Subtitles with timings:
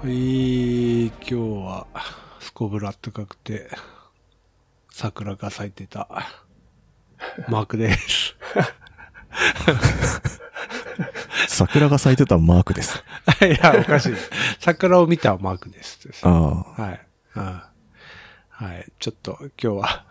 [0.00, 1.88] はい、今日は、
[2.38, 3.68] すこぶら暖かくて、
[4.92, 6.08] 桜が咲いてた、
[7.48, 8.36] マークです。
[11.48, 13.02] 桜が咲いてたマークです。
[13.42, 14.14] いや、おかしい。
[14.60, 15.98] 桜を見たマークです。
[16.22, 17.06] あはい。
[17.34, 17.62] うん
[18.50, 18.92] はい。
[19.00, 20.04] ちょっと今日は、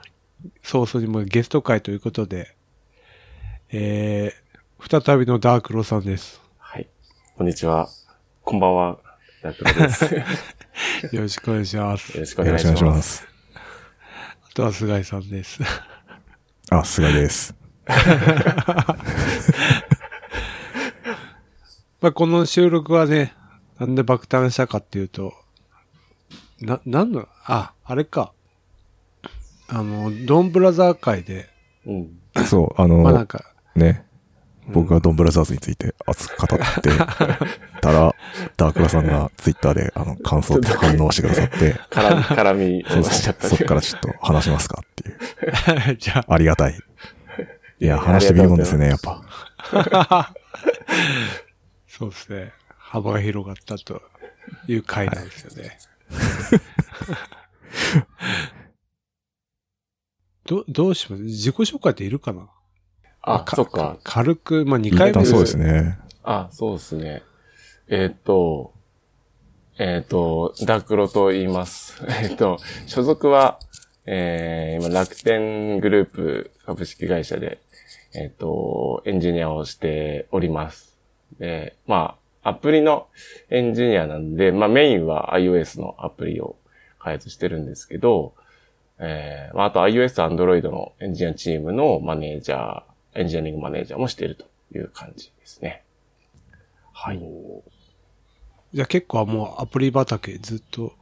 [0.63, 2.57] 早々にもうゲスト会ということで、
[3.69, 6.41] えー、再びのダークロさんです。
[6.57, 6.89] はい。
[7.37, 7.87] こんにちは。
[8.43, 9.06] こんばんは。
[9.41, 10.05] ダクロです。
[10.13, 10.21] よ
[11.13, 12.13] よろしくお願いします。
[12.15, 12.81] よろしくお願いしま。
[12.81, 13.27] ますす。
[13.53, 15.59] あとは菅井さんです。
[16.69, 17.55] あ、菅です。
[22.01, 23.33] まあ、この収録はね、
[23.79, 25.33] なんで爆誕したかっていうと、
[26.59, 28.33] な、なんの、あ、あれか。
[29.67, 31.49] あの、ドンブラザー会で、
[31.85, 32.19] うん。
[32.45, 34.05] そう、あの、まあなんか、ね、
[34.67, 36.89] 僕がドンブラザーズについて熱く語って
[37.91, 38.15] たら、
[38.57, 45.97] ダークラさんがツイッターであの感想と反応してくださって、絡み、絡みそうをしちゃったそうそっからちょっと話しますかっていう。
[45.99, 46.79] じゃありがたい。
[47.79, 49.21] いや、話してみるもんですね、やっぱ。
[50.09, 50.33] あ、
[51.87, 52.51] そうですね。
[52.77, 54.01] 幅が広がったと
[54.67, 55.77] いう回なんですよね。
[60.45, 61.23] ど、どうします？
[61.23, 62.47] 自己紹介っているかな？
[63.21, 63.97] あ、そっか。
[64.03, 65.99] 軽く、まあ、2一回目旦そうですね。
[66.23, 67.23] あ、そうですね。
[67.89, 68.73] えーっと、
[69.79, 72.03] えーっと、ダクロと言います。
[72.05, 73.59] えーっと、所属は、
[74.05, 77.61] えー、今、楽天グループ株式会社で、
[78.13, 80.97] えっと、エンジニアをしております。
[81.39, 83.07] で、まあ、アプリの
[83.49, 86.57] エンジニアなんで、まあ、メインは iOS のアプリを
[86.99, 88.33] 開発してるんですけど、
[88.99, 95.83] えー、まあ、あと iOS、Android のエンジニアチームのマネージャー、エンジニアリングマネージャーもしているという感じですね。
[96.91, 97.19] はい。
[98.77, 100.93] じゃあ結構もうアプリ畑ずっと、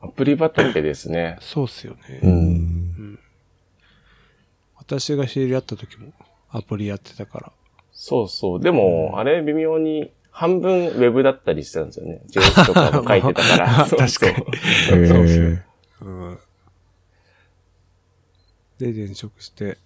[0.00, 1.36] アプリ畑ですね。
[1.40, 2.18] そうっすよね。
[2.24, 3.18] うん。
[4.76, 6.12] 私が知り合った時も
[6.50, 7.52] アプリやってたから。
[7.92, 8.60] そうそう。
[8.60, 12.20] でも、あれ微妙に半分ウェブだったりしてたんですよね。
[12.26, 13.74] ジョースとかも書いてたから。
[13.86, 14.46] そうそう確かに
[14.90, 15.62] えそうですー、
[16.00, 16.38] うん。
[18.78, 19.78] で、転職して、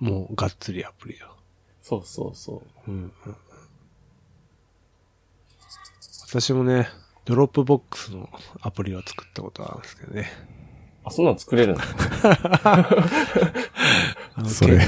[0.00, 1.32] もうがっつりアプリだ。
[1.80, 2.90] そうそうそう。
[2.90, 3.36] うんうんうん
[6.32, 6.88] 私もね、
[7.26, 8.26] Dropbox の
[8.62, 10.32] アプリを作ったことあるんですけどね。
[11.04, 11.76] あ、そんなの作れるん
[14.48, 14.84] それけ、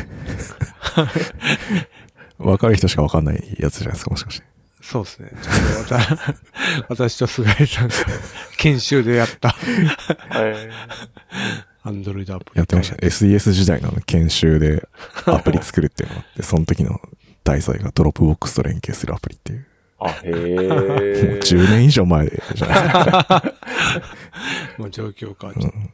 [2.49, 4.47] わかる人しかわかんないやつじゃないですか、もしかして。
[4.81, 5.33] そうですね。
[5.43, 5.51] ちょ
[5.83, 5.97] っと
[6.89, 7.95] 私と菅井さんが
[8.57, 9.57] 研修でやったは
[10.49, 10.57] い。
[11.83, 12.59] Android アプリ。
[12.59, 13.01] やってましたね。
[13.03, 14.89] SES 時代の研修で
[15.27, 17.03] アプリ作るっていうのがあって、その時の
[17.45, 19.67] 題材が Dropbox と連携するアプリっていう。
[20.07, 21.41] あ、へもうえ。
[21.43, 23.43] 10年以上前じゃないですか。
[24.79, 25.93] もう状況変わっちゃっうん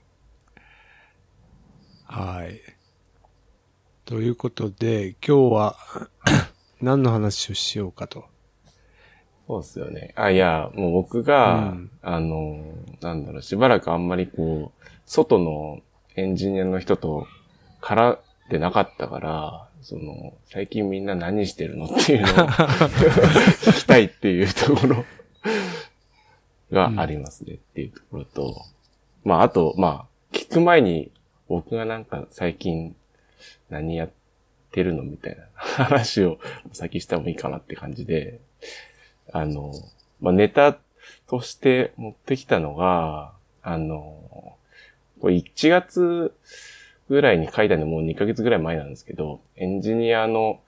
[2.08, 2.14] た。
[2.22, 2.60] はい。
[4.04, 5.76] ということで、今日は
[6.82, 8.24] 何の話をしようかと。
[9.46, 10.12] そうですよね。
[10.16, 12.64] あ、いや、もう僕が、うんあの、
[13.00, 15.80] なんだろう、しばらくあんまりこう、外の
[16.16, 17.26] エンジニアの人と
[17.80, 18.18] 絡ん
[18.50, 25.04] でなかったから、その、最近みんな何してるのっていうのを 聞きたいっていうところ
[26.70, 28.64] がありますねっていうところと、
[29.24, 31.10] まあ、あと、まあ、聞く前に
[31.48, 32.94] 僕がなんか最近
[33.68, 34.10] 何やっ
[34.70, 36.38] てるのみたいな 話を
[36.72, 38.40] 先してもいいかなって感じで、
[39.32, 39.72] あの、
[40.20, 40.78] まあ、ネタ
[41.26, 44.56] として持ってきたのが、あの、
[45.20, 46.34] これ1月
[47.10, 50.60] ぐらいに書いたのもう2ヶ月ぐらい前なんですけど、エンジニアの、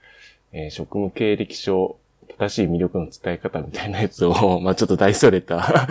[0.53, 1.97] えー職務経歴書、
[2.37, 5.89] 正しい魅力の伝え方みたいなやつを、 まあちょっと大それた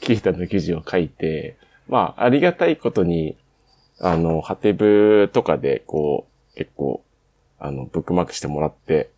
[0.00, 1.56] キータの記事を書いて、
[1.88, 3.36] まあありがたいことに、
[4.00, 7.02] あの、ハテブとかで、こう、結構、
[7.58, 9.10] あの、ブックマークしてもらって、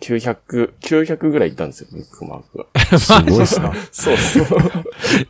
[0.00, 2.98] 900、900ぐらいいったんですよ、ブックマークが。
[2.98, 3.72] すごいっすな。
[3.90, 4.40] そうそ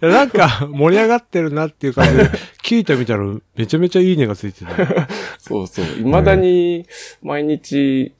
[0.01, 0.09] う。
[0.09, 2.31] なんか盛り上がってるなっていう感じで、
[2.65, 3.25] 聞いてみたら
[3.57, 5.09] めちゃめちゃいいねがついてた。
[5.39, 5.85] そうそう。
[5.85, 6.87] 未だに、
[7.23, 8.15] 毎日、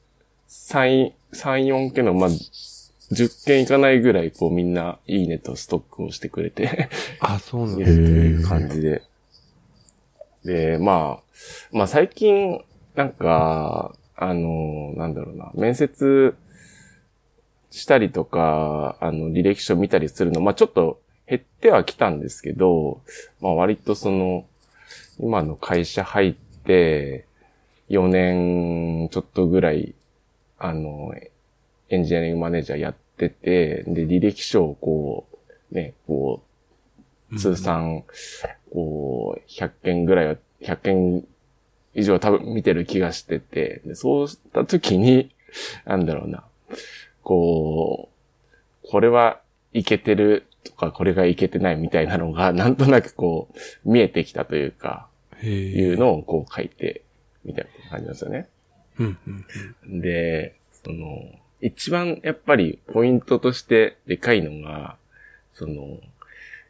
[0.47, 6.89] 3、3、4件の、まあ、10件いかないぐらい、こうみんな、いいねとストックをしてくれて、
[7.21, 7.89] あ、そうなんいだ。
[7.91, 9.01] るという感じで。
[10.43, 11.23] で、まあ、
[11.71, 12.63] まあ最近、
[12.93, 16.35] なんか、あの、なんだろうな、面接
[17.71, 23.01] したりとか、あの、履歴書見たりするの、まあちょっと減ってはきたんですけど、
[23.41, 24.45] まあ割とその、
[25.19, 27.25] 今の会社入って、
[27.89, 29.93] 4年ちょっとぐらい、
[30.57, 31.13] あの、
[31.89, 35.27] エンジニアリングマネージャーやってて、で、履歴書をこ
[35.71, 36.41] う、ね、こ
[37.31, 38.03] う、通算、
[38.71, 41.27] こう、100件ぐらいは、100件
[41.93, 45.31] 以上多分見てる気がしてて、でそうした時に、
[45.85, 46.43] なんだろうな、
[47.23, 48.09] こ
[48.83, 49.39] う、これは
[49.73, 53.47] いけてるとか、これがいけてないみたいなのが、なんとなくこ
[53.85, 55.07] う、見えてきたというか、
[55.41, 57.03] いうのをこう書いて
[57.43, 58.47] みたいな感じなんですよね。
[59.87, 61.23] で、その、
[61.61, 64.97] 一番やっぱりポイントとしてでかいのが、
[65.53, 65.99] その、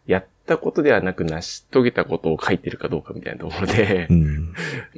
[0.05, 4.13] やったことではなく成し遂げたことを書いてるかどうかみたいなところでう、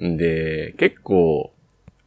[0.08, 0.18] ん。
[0.18, 1.52] で、結構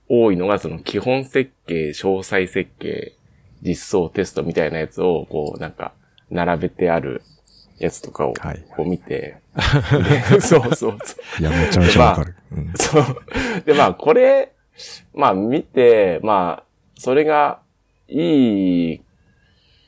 [0.08, 3.14] 多いのがその基本設計、詳細設計、
[3.62, 5.92] 実装テストみたいなやつをこうなんか
[6.30, 7.22] 並べてある
[7.78, 9.38] やつとかをはいこう見て、
[10.32, 10.96] でそうそうそう。
[11.40, 12.34] いや、めちゃめちゃわかる。
[12.52, 12.72] うん。
[12.76, 13.04] そう。
[13.64, 14.52] で、まあ、これ、
[15.14, 16.64] まあ、見て、まあ、
[16.96, 17.60] それが、
[18.08, 19.00] いい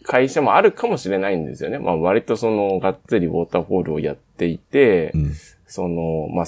[0.05, 1.79] 会社もあるかもしれないんですよね。
[1.79, 5.33] まあ、割とその、がっつりウォーターフォールをやっていて、うん。
[5.67, 6.47] その、まあ、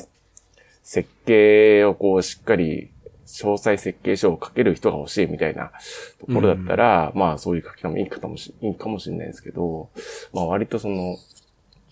[0.82, 2.90] 設計をこう、しっかり、
[3.34, 5.72] 詳細設計書を書ける人が欲しいみたいな
[6.20, 9.90] ところだったら、まあ、そういう書き方もいいかもし、いいかもしれないですけど、
[10.32, 11.16] まあ、割とその、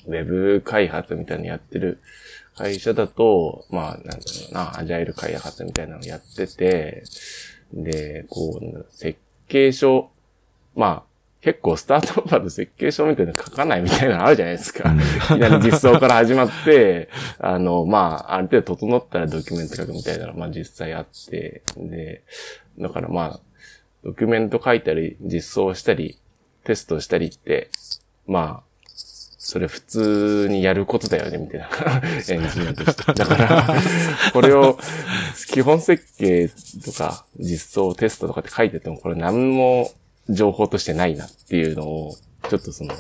[0.07, 2.01] ウェブ開発みたいなのやってる
[2.57, 7.03] 会社だと、まあ、なんだろうな、アジャイル開発みたいなのやってて、
[7.73, 9.19] で、こう、設
[9.49, 10.11] 計書、
[10.77, 11.12] まあ、
[11.43, 14.95] 結構スタートアップだと設計書みたいなの書かないみたいなのあるじゃないですか。
[14.95, 17.09] いきなり実装から始まって、
[17.41, 22.23] あの、まあ、ある程度整ったらドキュメント書くみたいなの、まあ実際あって、で、
[22.79, 23.41] だからまあ、
[24.05, 26.17] ドキュメント書いたり、実装したり、
[26.63, 27.71] テストしたりって、
[28.29, 28.73] まあ、
[29.45, 31.69] それ普通にやることだよね、みたいな。
[32.31, 33.03] エンジニアとして。
[33.13, 33.75] だから、
[34.33, 34.79] これを、
[35.51, 36.49] 基本設計
[36.85, 39.91] とか、実装、テストとかって書いてても、これ何も
[40.33, 42.17] 情報としてないなっていうのを、
[42.49, 42.95] ちょっとその、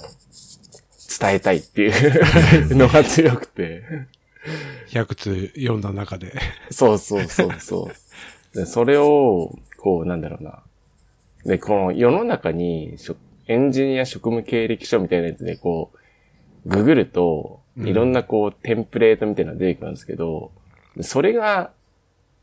[1.20, 3.82] 伝えたいっていう のが強くて。
[4.88, 6.32] 100通読んだ中で。
[6.70, 7.90] そうそうそうそ
[8.54, 8.58] う。
[8.58, 10.62] でそれを、こう、なんだろうな。
[11.44, 12.96] で、この世の中に、
[13.46, 15.90] エンジニア職務経歴書みたいなやつで、こ
[16.64, 20.52] う、ググると、うんいろんなこう、テンプレートみたいなのが出てくるんですけど、
[21.00, 21.70] それが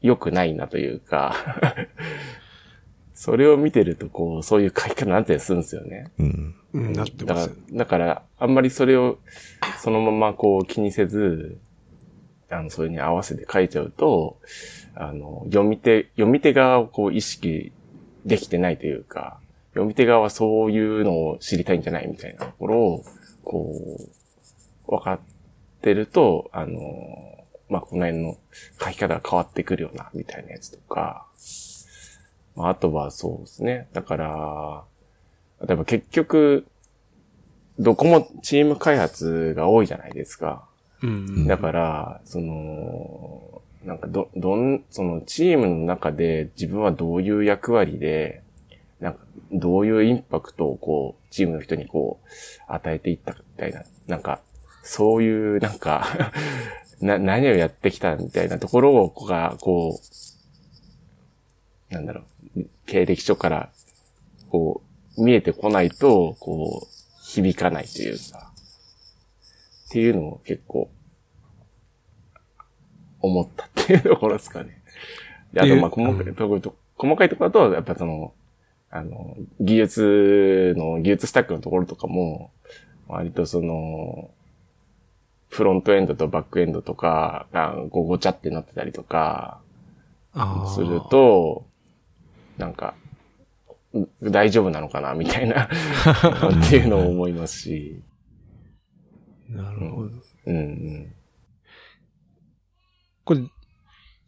[0.01, 1.35] 良くないなというか、
[3.19, 6.09] それを見てると、こう、そういう書き方になったりするんですよね。
[6.19, 6.55] うん。
[6.71, 9.19] うん、なってだからます。、だから、あんまりそれを、
[9.81, 11.57] そのままこう気にせず、
[12.49, 14.37] あの、それに合わせて書いちゃうと、
[14.95, 17.73] あの、読み手、読み手側をこう意識
[18.25, 23.03] できてないというか、読み手側はそういうのを知りたいんじゃないみたいなところを、
[23.43, 23.75] こ
[24.87, 25.19] う、分かっ
[25.81, 26.79] てると、あの、
[27.67, 28.37] まあ、この辺の
[28.81, 31.68] 書き方が変わってくるよな、みたいなやつとか、ま
[32.57, 33.87] あ、あとはそうですね。
[33.93, 34.83] だから、
[35.65, 36.65] 例えば結局、
[37.79, 40.65] どこもチーム開発が多いじゃないですか。
[41.01, 41.47] うん。
[41.47, 48.43] だから、その、なんかど、どん、そのチームの中で自分はどういう役割で、
[48.99, 49.19] なんか、
[49.51, 52.27] どういうインパクトをこう、チームの人にこう、
[52.71, 54.41] 与えていったかみたいな、なんか、
[54.83, 56.33] そういう、なんか、
[56.99, 60.38] な、何をやってきたみたいなところを、こが、こう、
[61.89, 62.21] なんだろ
[62.55, 63.69] う、経歴書から、
[64.49, 64.81] こ
[65.17, 66.87] う、見えてこないと、こう、
[67.23, 68.51] 響かないというか、
[69.87, 70.89] っていうのを結構、
[73.21, 74.81] 思ったっていうところですかね。
[75.51, 78.33] で、あと、まあ、細かいところと、細かいところだと、やっぱその、
[78.91, 82.51] あの、技術の、技術スタックのところとかも、
[83.07, 84.31] 割とその、
[85.49, 89.59] フロントエンドとバックエンドとかがこうごちゃってなってたりとか、
[90.75, 91.65] する、と、
[92.59, 92.93] なんか、
[93.97, 95.69] ん大丈夫なのかなみたいな、っ
[96.69, 98.03] ていうのを思いますし、
[99.49, 100.09] なるほど。
[100.45, 101.15] うんうん。
[103.23, 103.41] これ、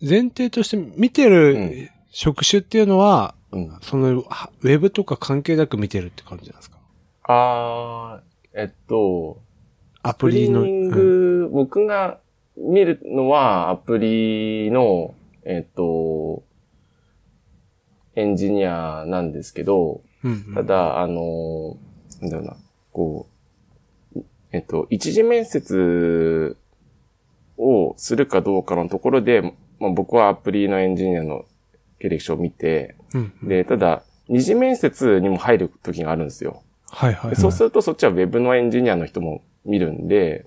[0.02, 6.78] 前提として見てうんる職種っていうのは、うん、その、はウェブとか関係なく見てるって感じなんですか？
[7.24, 9.42] あー、えっと、
[10.02, 10.66] アプリの。
[11.50, 12.18] 僕が
[12.58, 15.84] 見るのはアプリの、えっと、
[18.16, 21.78] エンジニアなんですけど、うんうんただ、あの、
[22.22, 22.56] なんだろうな、
[22.92, 23.28] こ
[24.16, 26.58] う、えっと、一次面接
[27.58, 29.42] をするかどうかのところで、
[29.80, 31.46] まあ、僕はアプリのエンジニアの
[32.00, 36.62] 経歴書を見て、うんうんで、ただ、二次面接にも入る時があるんですよ。
[36.90, 37.30] はいはいはい。
[37.32, 40.46] でそうするとそっちは Web のエンジニアの人も見るんで、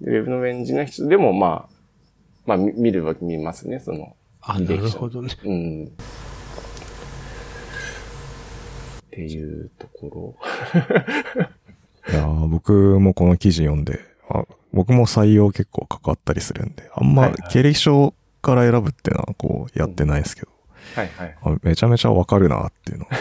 [0.00, 1.76] で Web のエンジニアの人でもまあ、
[2.46, 4.16] まあ見見るわけ見ますね、その。
[4.40, 5.30] あ、なるほどね。
[5.44, 5.92] うん。
[9.16, 10.36] っていうとこ
[12.04, 12.10] ろ？
[12.10, 14.44] い いやー僕もこの記事読んで、あ
[14.74, 20.48] 僕も採用結構関わったりするんで、あんま経歴書から選ぶっていうのはこうやってないですけど、
[20.94, 21.36] はいはい。
[21.42, 23.16] あめちゃめちゃわかるなっていうのが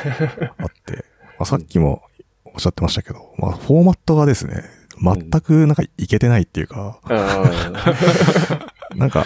[0.58, 1.06] あって、
[1.40, 2.04] まあ、さっきも
[2.44, 4.64] おっしゃってましたけど、まあ、フォーマットがですね、
[5.02, 9.00] 全くなんかいけてないっていうか、うん。
[9.00, 9.26] なんか、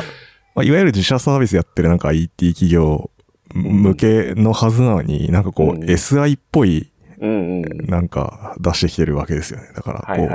[0.53, 3.09] まあ、いわゆる自社サービスやってるなんか IT 企業
[3.53, 6.91] 向けのはずなのに、なんかこう、うん SI っぽい。
[7.21, 9.67] なんか出してきてるわけですよね。
[9.75, 10.29] だからこう。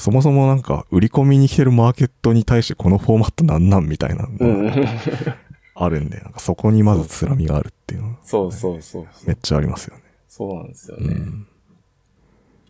[0.00, 4.26] そもそもなんか売り込みに来てるマーケットに対してこのフォーマットなんなんみたいな
[5.74, 9.06] あるんで、なんかそこにまずつらみがあるっていうのはそうそうそう。
[9.26, 10.02] めっちゃありますよね。
[10.28, 11.06] そうなんですよね。
[11.06, 11.46] うん。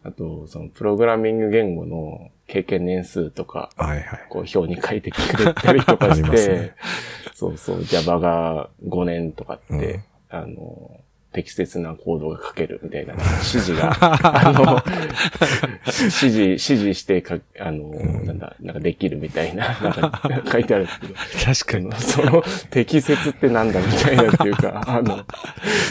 [0.03, 4.27] あと、そのプログラミング言語の経験年数とか、はいはい。
[4.31, 6.75] こう表に書いてくれたりとかして、 ね。
[7.35, 10.05] そうそう、Java が5年とかって、うん。
[10.31, 11.01] あの、
[11.33, 14.83] 適切なコードが書けるみたいな、 指示が、 あの、
[15.87, 21.15] 指示、指示してか、あの、んなんだ、なんかできるみたいな、なんか書いてあるんですけど、
[21.55, 22.03] 確かに。
[22.03, 25.25] その、適切ってなんだみたいなっていうか、あの、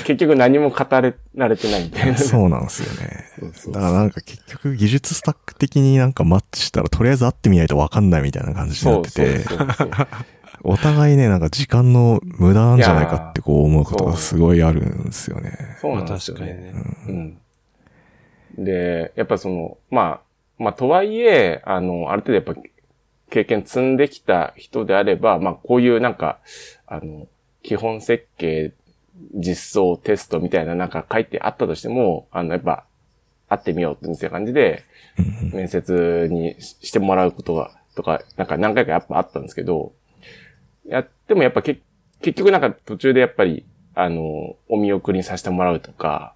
[0.04, 2.18] 結局何も語れられてないみたいな。
[2.20, 3.26] そうなんですよね。
[3.40, 9.92] そうそうだからなんか結局技術スタック的になんかマッチしたらとりあえず会ってみないとわかんないみたいな感じになってて、そうそうそう
[10.64, 15.58] お互いね、なんか時間の無駄なんじゃないかってこう思うことがすごいあるんですよね。
[15.80, 16.46] そうなんですよね。
[16.46, 17.38] かにね。
[18.58, 18.66] うん。
[18.66, 20.22] で、やっぱその、ま
[20.58, 22.56] あ、まあ、とはいえ、あの、ある程度やっぱ
[23.30, 26.40] 経験積んできた人であれば、まあ、こういうなんか、
[26.86, 27.28] あの、
[27.64, 28.74] 基本設計、
[29.34, 32.86] 実装、テストみたいななんか書いてあったとしても、あの、やっぱ、
[33.48, 34.84] 会ってみようってみたいな感じで、
[35.54, 39.94] 面接にししてもらうことが、とか、なんか何回かやっぱあったんですけど、
[40.90, 41.82] やってもやっぱけ
[42.22, 43.66] 結局なんか途中でやっぱり、
[43.96, 46.34] あの、お見送りにさせてもらうとか、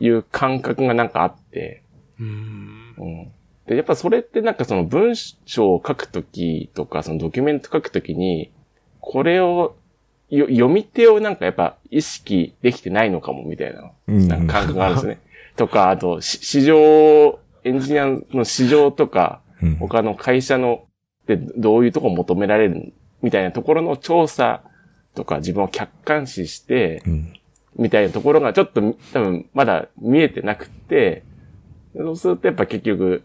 [0.00, 1.82] いう感覚がなんかあって、
[2.18, 2.94] うん。
[2.98, 3.32] うん。
[3.66, 8.50] で、やっぱそれってなんかその文章を書くときとか、そのドキュメント書くときに、
[9.00, 9.76] これを、
[10.30, 15.20] よ読み手をなんかやっぱ意識できてないのかもみたいな、うんなんか感覚があるんですね。
[15.56, 20.84] とか、あと、し市場、エンジニアの市場とか、うん他の会社の、
[21.26, 22.92] で、どういうとこ求められる
[23.24, 24.62] みたいなところの調査
[25.14, 27.34] とか自分を客観視して、うん
[27.76, 28.80] みたいなところがちょっと
[29.12, 31.24] 多分まだ見えてなくて、
[31.96, 33.24] そうするとやっぱ結局、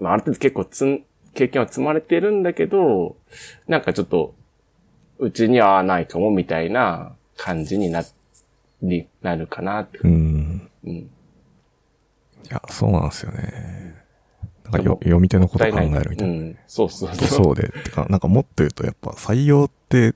[0.00, 1.04] まあある程度結構つん、
[1.34, 3.16] 経験は積まれてるんだけど、
[3.66, 4.34] なんかちょっと、
[5.18, 8.02] うちには合わないかもみたいな感じにな、
[8.82, 9.98] りなるかなって。
[9.98, 10.70] うん。
[10.84, 10.90] うん。
[10.90, 11.08] い
[12.48, 13.97] や、そうなんですよね。
[14.70, 16.34] なんか読み手のこと考えるみたいな。
[16.34, 16.58] うん。
[16.66, 17.28] そうそうそう。
[17.28, 20.14] そうで、てか、なんかもっと言うとやっぱ採用って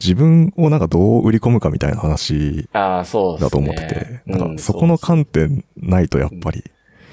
[0.00, 2.68] 自分をなんかどう売り込むかみたいな話。
[2.72, 6.64] だと思ってて、うなんかそこの観点ないとやっぱり、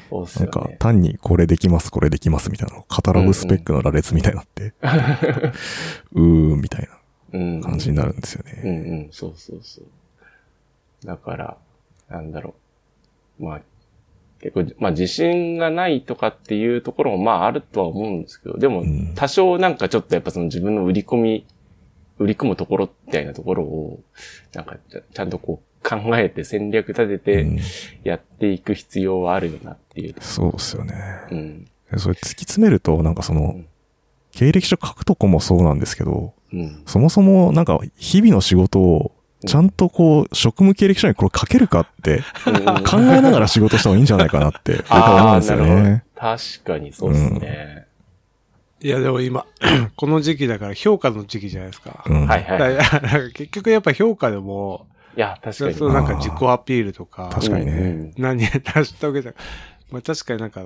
[0.09, 0.69] そうっすなんか。
[0.79, 4.73] 単にこれできます、これできますみたいなのカタログスペックの羅列みたいになって、
[6.13, 6.89] うーんみたい
[7.33, 8.89] うんな感じになるんですようんね。
[8.89, 9.85] うん、そうそうそう。
[11.05, 11.57] だから、
[12.09, 12.55] なんだろ
[13.39, 13.43] う。
[13.43, 13.61] まあ、
[14.41, 21.45] 結構、まあ自信がないとかっていうところもまああるとは思うんですけど、でもうん多少なんかちょっとやっぱその自分の売り込み、
[22.17, 23.99] 売り込むところみたいなところを、
[24.53, 24.77] なんか
[25.13, 27.61] ちゃんとこう考えて戦略立てうんて
[28.03, 30.15] やっていく必要はあるよなっていう。
[30.19, 30.95] そうですよね。
[31.31, 31.65] うん。
[31.91, 33.67] でそれ突き詰めると、なんかそのん、
[34.31, 36.83] 経歴書書くとこもそうなんですけど、うん。
[36.85, 39.11] そもそもなんか日々の仕事を
[39.45, 42.23] ちゃんとこう、職務経歴書にこれ書けるかって
[42.85, 46.03] 考えながら仕事した方がいいんじゃないかなって、 僕は思うんですよね。
[46.15, 47.85] 確かにそうですね。
[48.81, 49.45] いや、でも今、
[49.95, 52.03] この時期だから評価の時期じゃないですか。
[52.07, 52.27] うん。
[52.27, 53.33] はいはい。
[53.33, 55.73] 結局やっぱ評価でも、いや、確かに。
[55.73, 59.39] そうなんか自己アピールとか、確かにねうん何や成し遂げたか。
[59.91, 60.63] まあ確かになんか、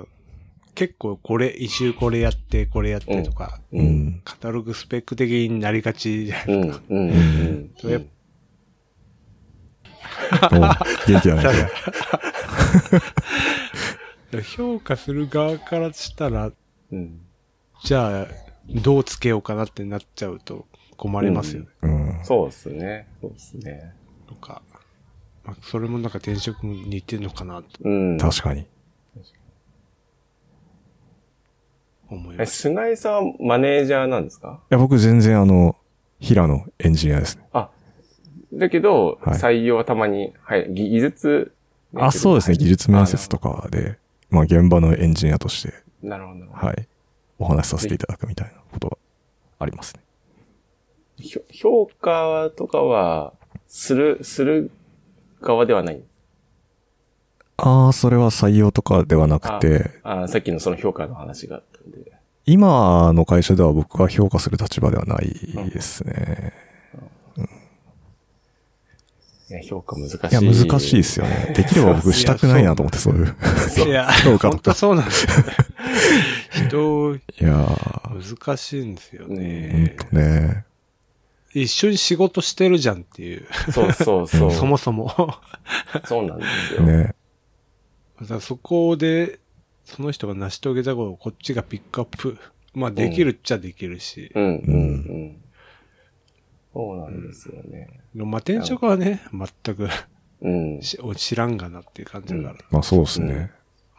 [0.74, 3.78] 結構これ、一周これやって、これやってとか、う。
[3.78, 4.20] うんん。
[4.24, 6.82] カタログスペック的になりがちじゃないうん。
[6.88, 7.10] うん。
[7.10, 7.70] うん。
[7.80, 8.02] そうやっ
[10.52, 10.60] お
[11.10, 11.68] 元気だね。
[14.56, 16.50] 評価する側からしたら、
[16.92, 17.20] うん。
[17.84, 18.26] じゃあ、
[18.68, 20.66] どうつけようかなってなっちゃうと
[20.96, 21.68] 困りますよね。
[21.82, 22.20] うん。
[22.24, 23.06] そうですね。
[23.20, 23.94] そうですね。
[24.26, 24.62] とか。
[25.44, 28.18] まあ、それもなんか転職に似てるのかなとうん。
[28.18, 28.66] 確かに。
[32.10, 32.56] 思います。
[32.62, 34.60] 菅井さんはマネージャーなんですか？
[34.70, 35.76] や、僕全然あの、
[36.20, 37.44] 平野エンジニアですね。
[37.52, 37.70] あ、
[38.58, 41.54] だけど、はい採用はたまに、はい、技技術、
[41.96, 42.56] あ、そうですね。
[42.56, 43.98] 技術面接とかで、
[44.30, 46.40] まあ現場のエンジニアとして、なるほど。
[46.40, 46.88] なるほどはい、
[47.38, 48.96] お話しさせていただくみたいなことが
[49.58, 50.00] ありますね。
[51.16, 53.32] ひょ評価とかは、
[53.68, 54.70] する、する
[55.40, 56.02] 側ではない？
[57.56, 62.12] ああ、それは採用とかではなくて、あさっきのその評価の話があったんで。
[62.46, 65.28] 今の会社では僕は評価する立場ではない
[65.70, 66.52] ですね。
[69.54, 70.16] いや、評価難しい。
[70.16, 71.52] いや、難しいですよね。
[71.56, 73.36] できれば僕したくないなと思って、そういう。
[73.86, 75.44] いや、評価とか本当そうなんですよね。
[76.66, 79.96] 人、いやー、難しいんですよほんね。
[80.10, 80.64] とね。
[81.52, 84.50] 一緒に仕事してるじゃんっていう、そうそうそう。
[84.52, 85.38] そもそも。
[86.04, 86.82] そうなんですよ。
[86.82, 87.14] ね。
[88.22, 89.38] だそこで、
[89.84, 92.38] その人が成し遂げたことをこっちがピックアップ。
[92.72, 94.32] まあ、できるっちゃできるし。
[94.34, 94.76] うん、うん、う
[95.26, 95.43] ん。
[96.74, 97.88] そうなんですよね。
[98.14, 99.88] まあ、転職はね、全く
[100.40, 100.82] うん。
[100.82, 103.50] し知らんがなっていう感じだから、まあそうですね。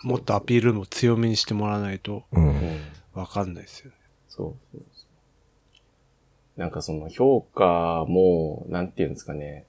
[0.04, 2.48] もっとアピールも強めにしてもらわないとうん。
[2.48, 2.80] うん。
[3.14, 3.96] わかんないですよね。
[4.28, 5.06] そうそうそ
[6.58, 6.60] う。
[6.60, 9.66] なんかその評価も、なんていうんですかね。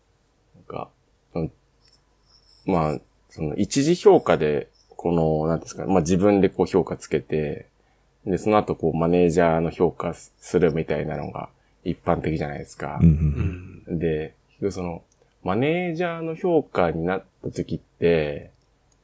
[0.55, 0.91] なんか、
[1.35, 1.53] うん
[2.67, 2.99] まあ、
[3.31, 7.69] その一時評価で、この、なんですか、まあ自分でこう評価つけて、
[8.27, 11.49] で、その後こうマネージャーの評価するみたいなのが
[11.91, 12.99] 一般的じゃないですか。
[13.01, 13.09] うん
[13.87, 13.91] う。
[13.91, 13.99] うんん。
[13.99, 15.03] で、結局その、
[15.43, 18.51] マネージャーの評価になった時って、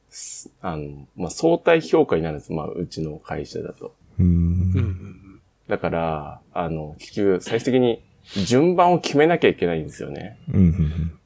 [0.09, 2.51] すあの、まあ、相対評価になるんです。
[2.51, 3.95] まあ、うちの会社だと。
[4.19, 4.23] う。
[4.23, 4.27] うん
[4.71, 5.41] ん。
[5.67, 8.03] だから、あの、結局、最終的に
[8.45, 10.37] 順番を決めなきゃいけないんですよね。
[10.51, 11.19] うん。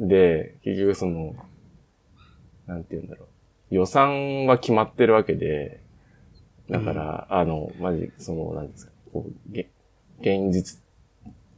[0.00, 1.36] で、結局その、
[2.66, 3.24] なんて言うんだろ
[3.70, 3.74] う。
[3.74, 5.80] 予算は決まってるわけで、
[6.68, 9.68] だから、あの、マジ、その、なんですか、こう、げ
[10.20, 10.80] 現実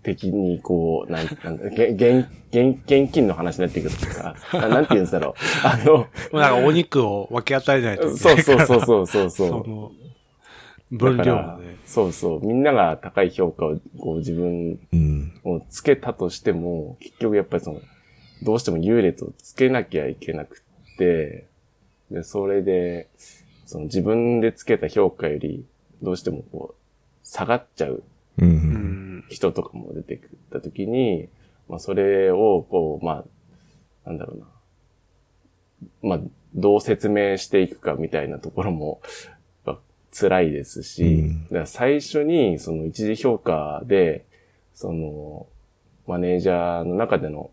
[0.02, 5.34] 的に、こう、なん、なんだ、げ現、現、現金の話になってくるとか、ななんて言うんだろう。
[5.64, 8.66] あの、なんかお肉を分け与えないといけそうないから。
[8.66, 9.68] そうそうそうそうそそう。
[9.68, 9.92] の、
[10.90, 11.76] 分量だからをね。
[11.86, 12.46] そうそう。
[12.46, 15.32] みんなが高い評価を、こう自分うん。
[15.44, 17.80] をつけたとしても、結局やっぱりその、
[18.42, 20.62] どうしても優劣をつけなきゃいけなく
[20.94, 21.46] って、
[22.10, 23.08] で、それで、
[23.66, 25.64] その自分でつけた評価より、
[26.02, 26.80] どうしてもこう、
[27.22, 28.02] 下がっちゃう
[29.28, 31.28] 人とかも出てくったときに、
[31.68, 33.24] まあそれを、こう、ま
[34.04, 34.18] あ、なん。
[34.18, 34.46] だろうな。
[36.02, 36.20] まあ、
[36.54, 39.00] どう説明していくかみたいなところも、
[40.12, 41.44] 辛いですし、うん。
[41.44, 44.26] だから最初にその一時評価で、
[44.74, 45.46] その、
[46.06, 47.50] マネージャーの中での、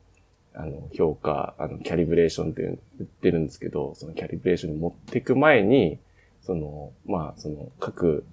[0.53, 3.45] あの、評価、あの、キャリブレーションって言ってるん。
[3.45, 5.99] ですけど、そのキャリブレーションに持っていく前に、
[6.41, 8.25] その、まあ、その、各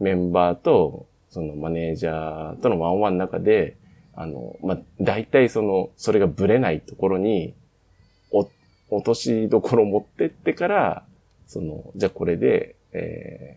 [0.00, 1.06] メンバーと、
[1.38, 3.76] そのマネージャーとのワンワンの中で、
[4.16, 7.54] あの、まあ、大体その、それがブレないところに、
[8.32, 8.50] お、
[8.90, 11.04] 落としどころ持ってってから、
[11.46, 13.56] その、じゃあこれで、え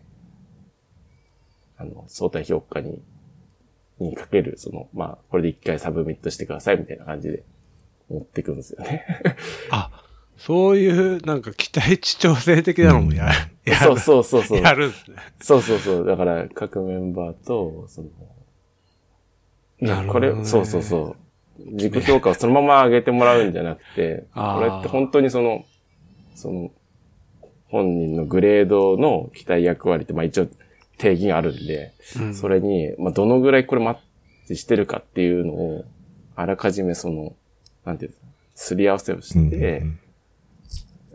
[1.76, 3.02] ー、あの、相対評価に、
[3.98, 7.42] にかける、その、まあ、これで一回 submit してくださいみたいな感じで
[8.08, 9.04] 持ってくんですよね。
[9.70, 9.90] あ、
[10.38, 13.30] そういう、なんか期待値調整的なのもや、
[13.64, 14.00] や そうる。
[14.00, 14.60] そうそうそう。
[14.60, 15.16] やるんですね。
[15.40, 16.06] そうそうそう。
[16.06, 18.08] だから、各メンバーと、その、
[19.80, 21.16] なるほこれ、どねそうそうそ
[21.58, 21.70] う。
[21.72, 25.64] 自己評価をそのまま上げてもらうんじゃなくて、これって本当にその、
[26.34, 26.70] その、
[27.68, 30.46] 本人のグレードの期待役割って、まあ一応
[30.98, 33.96] 定義があるんで、うんそれに、まあどのぐらいこれマッ
[34.48, 35.84] チしてるかっていうのを、
[36.36, 37.34] あらかじめその、
[37.84, 38.12] なんていう
[38.54, 39.50] すり合わせをしうん。
[39.50, 39.82] て、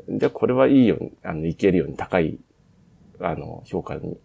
[0.09, 2.37] じゃあこれはいいように、あの、いけるように高い、
[3.19, 4.17] あの、評価に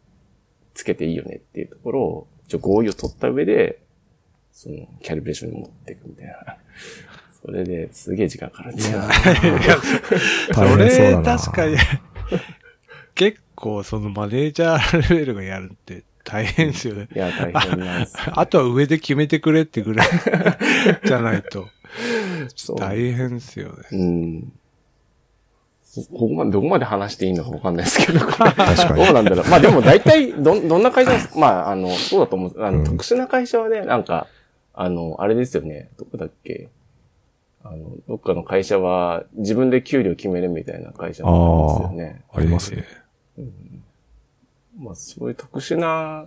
[0.74, 3.82] つけていいよねっていうところを、一応合意を取った上で、
[4.52, 6.56] その、キャリブレーションに持っていくみたいな。
[7.44, 9.02] それですげえ時間かかるんですよ。
[10.54, 10.88] それ
[11.24, 11.76] 確かに、
[13.16, 17.08] 結構そのマネージャーレベルがやるって大変ですよね。
[17.14, 18.16] いや、大変なんです。
[18.30, 20.08] あとは上で決めてくれってぐらい
[21.04, 21.68] じゃないと。
[22.76, 23.76] 大変ですよね。
[23.90, 24.52] うん。
[25.94, 29.46] ここまで、どこまで話していいのかわかんないですけど、こ れ確かにどうなんだろう。
[29.48, 32.62] まあでも大体、ど、どんな会社ですまあ、あの、そうだと思う。
[32.62, 34.26] あの、うん特殊な会社はね、なんか、
[34.74, 35.90] あの、あれですよね。
[35.98, 36.68] どこだっけ？
[37.64, 42.22] あの、どっかの会社は自分で給料決めるみたいな会社もあるんですよね。
[42.32, 42.84] ありますね。
[44.78, 46.26] まあ、そういう特殊な、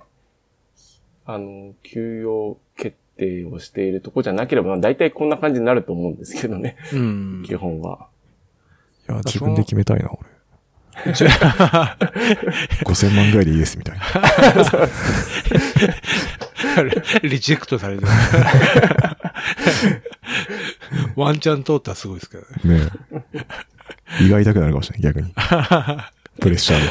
[1.26, 6.78] あの、給与決定をしているとこじゃなければ、まあ大体こんな感じになると思うんですけどね。
[6.94, 7.44] うん。
[7.46, 8.08] 基本は。
[9.08, 10.36] いや、自分で決めたいな、俺。
[11.06, 14.04] 5000万ぐらいでいいです、みたいな。
[17.24, 18.08] リジェクトされてる。
[21.16, 22.80] ワンチャン通ったらすごいですけどね。
[22.80, 22.90] ね
[23.34, 23.46] え。
[24.22, 25.34] 胃が痛くなるかもしれない、逆に。
[26.40, 26.82] プレッシャー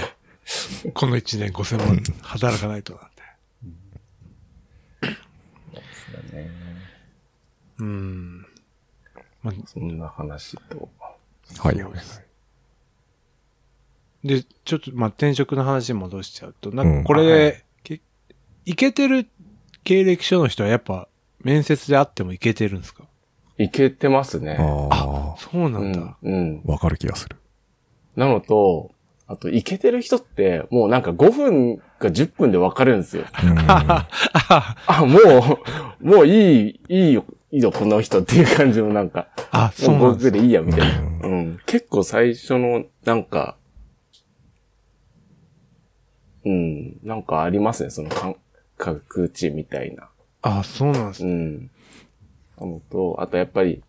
[0.84, 0.92] で。
[0.92, 3.08] この1年5000万働かないとなんて。
[7.78, 8.46] うん。
[9.42, 10.88] まあ、そんな話と。
[11.58, 11.76] はい。
[14.26, 18.00] で、ちょっと、まあ、転職の話に戻しちゃうと、なんかこうんはれ、け
[18.64, 19.28] いけてる
[19.84, 21.08] 経歴書の人はやっぱ、
[21.42, 23.04] 面接であってもいけてるんですか？
[23.58, 24.56] いけてますね。
[24.58, 25.78] あそうなだ。
[25.78, 26.16] うんん。
[26.22, 26.62] うん。
[26.66, 27.36] あ、わかる気がする。
[28.16, 28.90] なのと、
[29.26, 33.24] あと、いけてる人って、もうなんか5分か10分でわかるんですよ。
[33.42, 34.08] うんあ
[34.86, 35.18] あ、も
[36.00, 41.28] う、もういい、いいよ、いいよ、この人っていう感じのなんか、あ、そうもなんです僕でいいや、みたいな。
[41.28, 41.60] うん。
[41.66, 43.56] 結構最初の、なんか、
[46.44, 48.34] うん、なんかありますね、その感
[48.76, 50.08] 覚値みたいな。
[50.42, 51.34] あ、そうなんですうね。
[51.34, 51.70] ん。
[52.58, 53.84] なのと、あとやっぱり、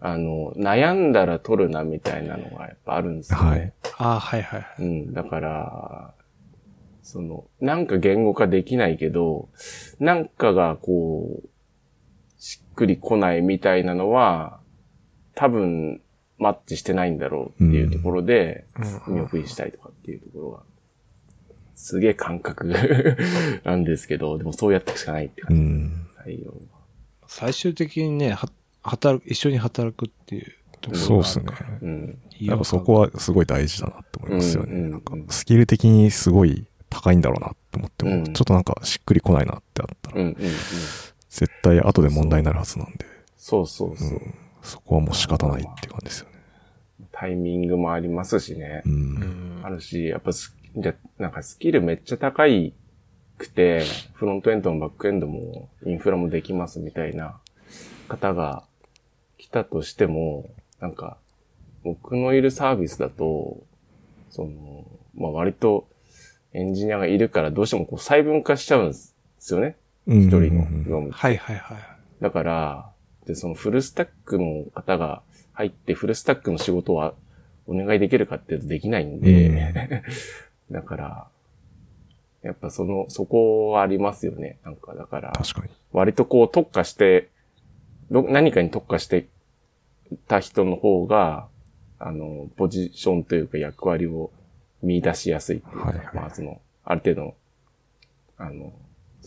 [0.00, 3.48] あの、悩んだら取るなみたいなのがやっぱあるんですよね。
[3.48, 3.72] はい。
[3.96, 4.66] あ、はいはい。
[4.80, 6.14] うん、だから、
[7.02, 9.48] その、なんか言語化できないけど、
[9.98, 11.48] なんかがこう、
[12.78, 14.60] くりこないみたいなのは、
[15.34, 16.00] 多分、
[16.38, 18.64] マッチしてないんだろうっていうところで、
[19.08, 20.62] うん見送りしたいとかっていうところが、
[21.74, 22.72] すげえ感覚
[23.64, 25.62] なんですけど、でもそうやっていくしかないってう感じ。
[25.62, 26.06] ん。
[26.24, 26.54] 採用
[27.26, 28.48] 最終的にね、は
[28.82, 31.44] 働く、一緒に働くっていうところがそうですね。
[31.82, 32.18] うん。
[32.40, 34.72] やっぱそこはすごい大事だなって思いますよね。
[34.72, 40.36] うんうんなんかスキル的にすごい高いんだろうなって思っても、うんちょっとなんかしっくりこないなってあったら、うんうんうん。
[41.28, 44.08] 絶対後で問題になるはずなんで、そうそうそう。
[44.08, 46.34] うんそこはもう仕方ないっていう感じですよね。
[47.12, 48.82] タイミングもありますしね。
[48.84, 48.90] う。
[48.90, 52.74] うんんあるし、やっぱスじゃ、なんかスキルめっちゃ高い
[53.38, 57.38] くて、フロントエンドもバックエンドもインフラもできますみたいな
[58.08, 58.64] 方が
[59.38, 61.16] 来たとしても、なんか、
[61.84, 63.62] 僕のいるサービスだと、
[64.30, 64.84] その、
[65.16, 65.88] まあ割と
[66.52, 69.14] エンジニアがいるからどうしてもこう細分化しちゃうんです
[69.54, 69.76] よね。
[70.08, 71.78] 一一人の業務はいはいはい。
[72.20, 72.90] だから、
[73.26, 77.14] で、そのフルスタックの方が入ってフルスタックの仕事は
[77.66, 80.02] お願いできるかっていうとできないんで、
[80.70, 81.28] だから、
[82.42, 84.58] やっぱその、そこはありますよね。
[84.64, 85.72] なんか、だから、確かに。
[85.92, 87.28] 割とこう特化して、
[88.10, 89.28] ど何かに特化して
[90.26, 91.48] た人の方が、
[91.98, 94.30] あの、ポジションというか役割を
[94.82, 97.34] 見出しやすいっていうか、はいはいまあその、ある程度の、
[98.38, 98.72] あの、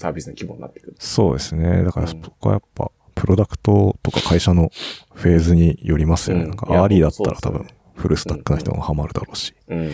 [0.02, 0.96] サービスの規模になってくる。
[1.00, 1.84] そうですね。
[1.84, 4.72] だからうんそこはやっぱ、プロダクトとか会社の
[5.14, 6.44] フェーズによりますよね。
[6.44, 9.92] うんなんかアーリーだったら多分フルスタックな人もハマるだろうし、うん。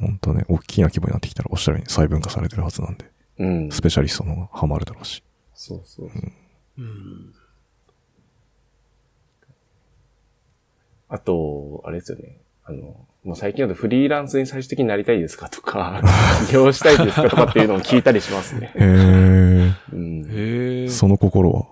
[0.00, 3.04] 本当ね、大きな規模になってきたらおっしゃるように細分化されてるはずなんで、
[3.38, 3.70] うん。
[3.70, 5.22] スペシャリストの方がハマるだろうし。
[5.54, 6.10] そうそう。
[6.78, 7.34] うん。
[11.08, 12.38] あと、あれですよね。
[12.64, 16.02] あの、もう最近だとフリーランスに最終的になりたいですかとか、
[16.46, 18.70] 起業したいですかとかっていうのを聞いたりしますね。
[18.74, 19.72] へー。
[19.92, 20.26] うん。
[20.30, 20.88] へえ。
[20.90, 21.66] その心は？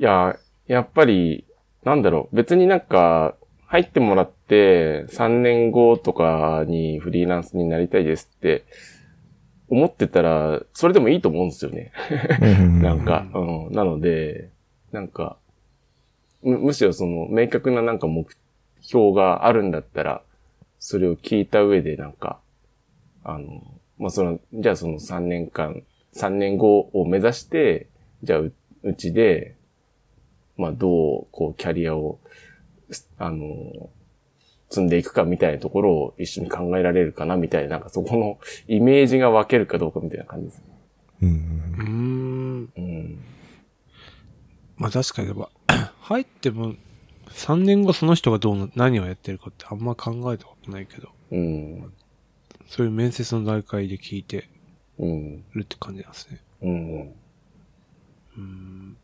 [0.00, 1.44] いや、やっぱり、
[1.84, 8.64] なんだろう、別になんか、入ってもらって、3年後とかにフリーランスになりたいですって、
[9.68, 11.92] 思ってたら、それでもいいと思うんですよね。
[12.82, 13.72] なんか、うん。
[13.72, 14.50] なので、
[14.90, 15.36] なんか、
[16.42, 18.26] む、むしろその、明確ななんか目
[18.82, 20.22] 標があるんだったら、
[20.88, 22.38] それを聞いた上でなんか、
[23.24, 23.60] あの、
[23.98, 25.82] まあ、その、じゃあその3年間、
[26.14, 27.88] 3年後を目指して、
[28.22, 28.52] じゃあう、
[28.84, 29.56] うちで、
[30.56, 32.20] まあ、どう、こう、キャリアを、
[32.88, 33.90] すあの、
[34.70, 40.64] 積んでいくかみたいなところを一緒に考えられるかなみたいな、なんかそこのイメージが分けるかどうかみたいな感じですね。
[41.22, 41.28] うん。
[41.28, 42.72] うーん。
[42.76, 43.18] うん。
[44.76, 46.76] まあ確かに、ま あ入っても、
[47.36, 51.92] 3年後その人がどうな、何をやってるかってあんま考えたことないけど、うん。
[52.66, 54.48] そういう面接の段階で聞いて
[54.98, 55.44] うん。
[55.52, 56.40] るって感じなんですね。
[56.62, 57.00] うん。
[57.02, 58.96] うーん。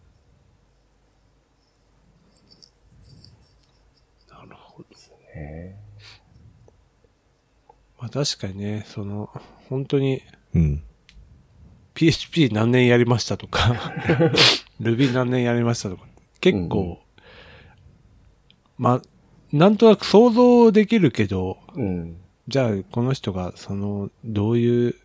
[4.31, 4.89] なるほど。
[5.35, 5.77] へ
[8.01, 9.29] まあ確かにね、その、
[9.69, 10.23] 本当に
[10.55, 10.83] うん。
[11.95, 13.95] PHP 何年やりましたとか、
[14.81, 16.07] Ruby 何年やりましたとか、
[16.41, 16.99] 結構、
[18.83, 19.03] まあ、
[19.53, 21.81] なんとなく想像できるけど、え。
[21.81, 22.17] うん。
[22.49, 24.97] じゃあこの人がその、どういう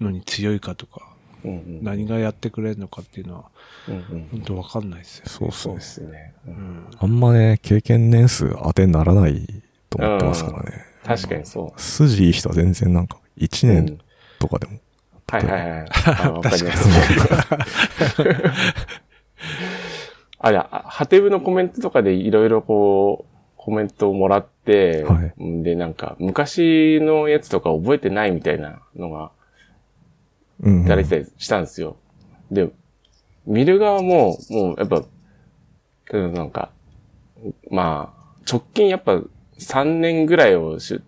[0.00, 1.06] のに強いかとか、
[1.44, 1.84] うんうん。
[1.84, 3.44] 何がやってくれるのかっていうのは、
[3.86, 4.28] うんうん。
[4.32, 5.26] 本当わかんないですよ。
[5.28, 5.80] そうそうで。
[5.80, 6.34] すね。
[6.44, 6.86] ううんん。
[6.98, 9.46] あんまね、経験年数当てにならない
[9.88, 10.84] と思ってますからね。
[11.04, 11.80] 確かにそう。
[11.80, 13.98] 筋いい人は全然なんか、1うん年
[14.40, 14.80] とかでも。
[15.28, 15.86] はいはいはい。
[16.26, 16.88] あわかります。
[20.40, 25.44] あ、いや、ハテブのコメントとかでいろいろこう、コメントをもらって、はい。
[25.44, 29.30] んで、なんか、昔のやつとか覚えてないみたいなのが、
[30.62, 31.96] うん、いただいたりしたんですよ。
[32.50, 32.70] で、
[33.46, 35.04] 見る側も、もう、やっぱ、
[36.10, 36.70] 例えばなんか、
[37.70, 39.20] まあ、直近やっぱ
[39.58, 41.00] 3年ぐらいをし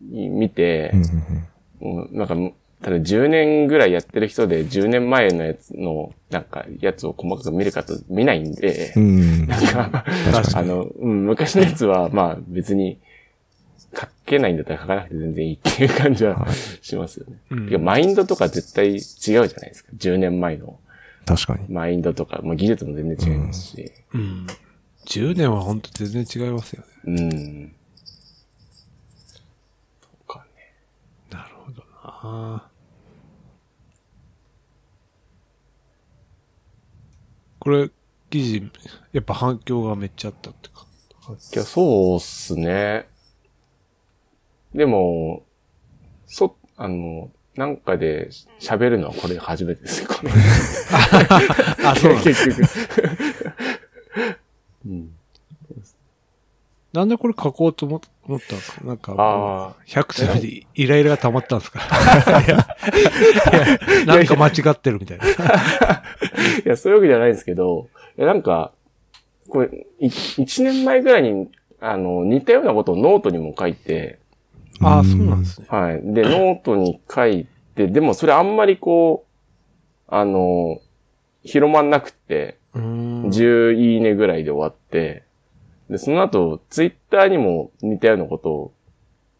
[0.00, 1.02] 見てうん、
[1.86, 1.96] うん。
[1.96, 2.34] もうなんか、
[2.84, 9.02] ただ10年ぐらいやってる人で10年前のやつの、なんか、やつを細かく見るかと見ないんで、うん。
[9.02, 9.48] うん。
[9.48, 10.04] なんか、
[10.54, 12.98] あの、うん、昔のやつは、まあ別に、
[13.98, 17.38] 書けないんだったら書かなくて全然いいっていう感じははいしますよね。
[17.52, 19.92] うんいや、マインドとか絶対違うじゃないですか。
[19.96, 20.78] 10年前の
[21.24, 21.66] 確かに。
[21.72, 23.92] マインドとか、まあ技術も全然違いますし。
[24.12, 24.46] うん。
[25.06, 26.88] 10年は本当全然違いますよね。
[27.06, 27.74] うん。
[30.26, 30.74] とかね。
[31.30, 31.82] なるほど
[32.28, 32.73] な
[37.64, 37.90] これ、
[38.28, 38.70] 記事、
[39.12, 40.84] やっぱ反響がめっちゃあったってか。
[41.30, 43.06] いや、そうっすね。
[44.74, 45.44] でも、
[46.26, 48.28] そ、あの、なんかで
[48.60, 50.30] 喋るのはこれ初めてですよ、この。
[51.88, 52.62] あ、そう 結局。
[54.84, 55.16] うん。
[56.94, 59.74] なんでこれ書こうと思思ったんですかなんか、ああ。
[59.86, 61.80] 100通でイライラが溜まったんですか？
[62.40, 62.56] いや
[63.56, 63.58] い
[63.98, 65.24] やなんか間違ってるみたいな。
[65.24, 65.28] い
[66.64, 68.72] や、そういうわけじゃないですけど、いや、なんか、
[69.48, 71.48] これ、い一年前ぐらいに、
[71.80, 74.18] あの、似たようなことをノートにも書いて、
[74.80, 75.66] ああ、そうなんですね。
[75.68, 76.00] はい。
[76.02, 80.78] で、ノートに書いて、でもそれあんまりこう、あの、
[81.42, 83.22] 広まんなくって、うーん。
[83.30, 85.23] 10いいねぐらいで終わって、
[85.90, 88.72] で、その後、ツイッターにも似たようなことを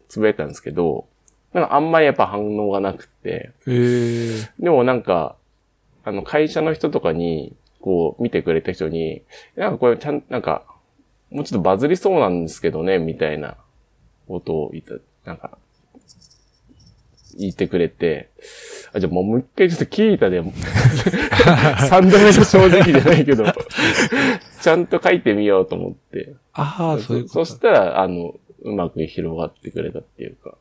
[0.07, 1.07] つぶやいたんですけど、
[1.53, 5.35] なんかあんまりやっぱ反応がなくって、えー、でもなんか、
[6.03, 9.23] あの、会社の人とかに、こう、見てくれた人に、
[9.55, 10.65] なんかこれちゃん、なんか、
[11.31, 13.57] もうちょっとバズりそうなんですけどね、みたいな
[14.27, 14.95] ことを言った、
[15.29, 15.57] なんか、
[17.35, 18.29] 言ってくれて、
[18.93, 20.41] あ、じゃあもう一回ちょっと聞いたで、
[21.89, 23.45] 三度目の正直じゃないけど、
[24.61, 26.33] ちゃんと書いてみようと思って。
[26.53, 27.45] ああ、そういうこと。
[27.45, 30.57] そしたら、あの、うまく広がってくれたっていうか。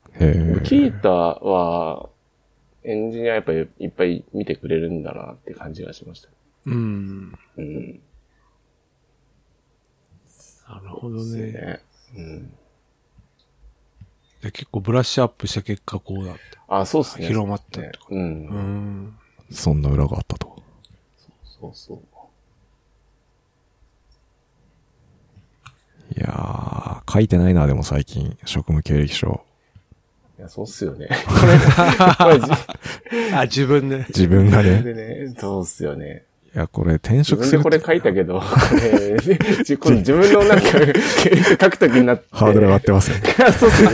[0.65, 2.09] キータは、
[2.83, 6.29] エンジニアやっぱりいっぱい見てくれるんだなって感じがしました。
[6.67, 7.39] うん。
[7.57, 8.01] うん。
[10.69, 11.53] なるほどね。
[11.53, 11.81] ね。
[12.17, 12.53] うん。
[14.45, 16.41] で結構ブラッシュアップした結果こうだって。
[16.69, 17.27] あ、そうっすね。
[17.27, 18.07] 広まったねとか。
[18.11, 18.15] う。
[18.15, 18.25] うん
[19.07, 19.19] ん。
[19.51, 20.63] そんな裏があったと。
[21.61, 21.99] そうそう。
[26.15, 29.43] いやー、書いてないな、でも最近、職務経歴書。
[30.39, 31.09] いや、そうっすよね。
[31.27, 34.05] これ、これじ、 あ、自分で。
[34.09, 34.93] 自分がね、で
[35.27, 36.27] ね、そうっすよね。
[36.55, 38.39] いや、これ転自職する分でこれ書いたけど、
[39.81, 40.87] これ、自分のなんか、経
[41.31, 42.27] 歴書くときになって。
[42.31, 43.23] ハードル上がってますよね。
[43.59, 43.91] そうっすね。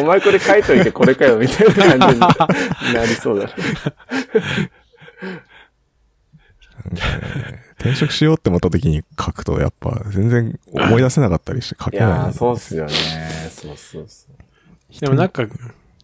[0.00, 3.52] お前これ書いといてこれかよ、みたいな感じになりそうだね。
[7.80, 12.30] 転職しようって思った時に書くと、やっぱ全然思い出せなかったりして書いやけない。
[12.30, 12.92] ー、そうっすよね。
[13.50, 15.00] そうそうそう。
[15.00, 15.44] でもなんか、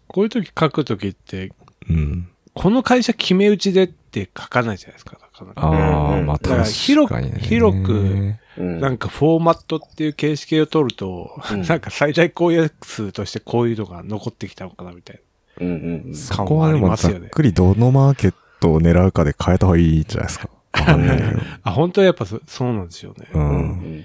[0.07, 1.53] こういう時書く時って、
[1.89, 2.29] うん。
[2.57, 5.17] この会社決め打ちでって書かないじゃないですか。
[5.21, 7.39] なかなかああ、まあだから確広かにね。
[7.39, 8.79] 広くうん。
[8.79, 15.21] なんかフォーマットっていう形式を取ると、うんなんか最大公約数としてこういうのが残ってきたのかなみたい
[15.61, 16.15] うんうんうん。
[16.15, 20.49] そこはでもざっくりどのマーケットを狙うかで変えた方がいいんじゃないですか。
[20.73, 20.97] わか。
[21.63, 23.27] あ、本当はやっぱそそうなんですよね。
[23.33, 23.37] う。
[23.37, 24.03] うんん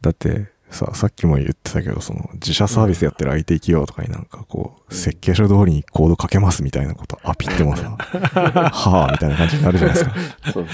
[0.00, 10.14] だって、さ、さっきも言ってたけど、その、自社サービスやってる IT 企業とかになんかこう、設計書通りにコード書けますみたいなことアピってもさ、 はぁ、みたいな感じになるじゃないですか。
[10.14, 10.64] そうそう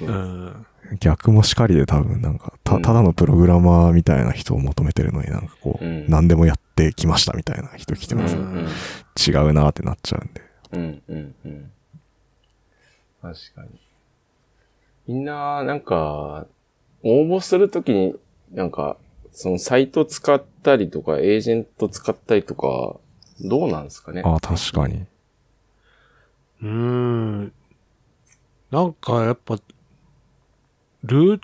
[0.00, 0.12] そうう。
[0.12, 0.66] ん。
[1.00, 8.68] 逆もしかりで多分なんか、た、うんただのプログラマーみたいな人を求めてるのになんかこう、うん何でもやってきましたみたいな人来てもさ、うんうん
[9.26, 10.42] 違うなってなっちゃうんで。
[10.72, 11.70] うんうんうん。
[13.22, 13.68] 確かに。
[15.06, 16.46] みんな、なんか、
[17.02, 18.16] 応募するときに、
[18.52, 18.96] なんか、
[19.36, 22.98] そのサイト使ったりとか、エージェント使ったりとか、
[23.40, 24.22] どうなんですかね？
[24.24, 25.04] ああ、確かに。
[26.62, 27.52] うーん。
[28.70, 29.58] なんかやっぱ、
[31.02, 31.38] ルー、やっ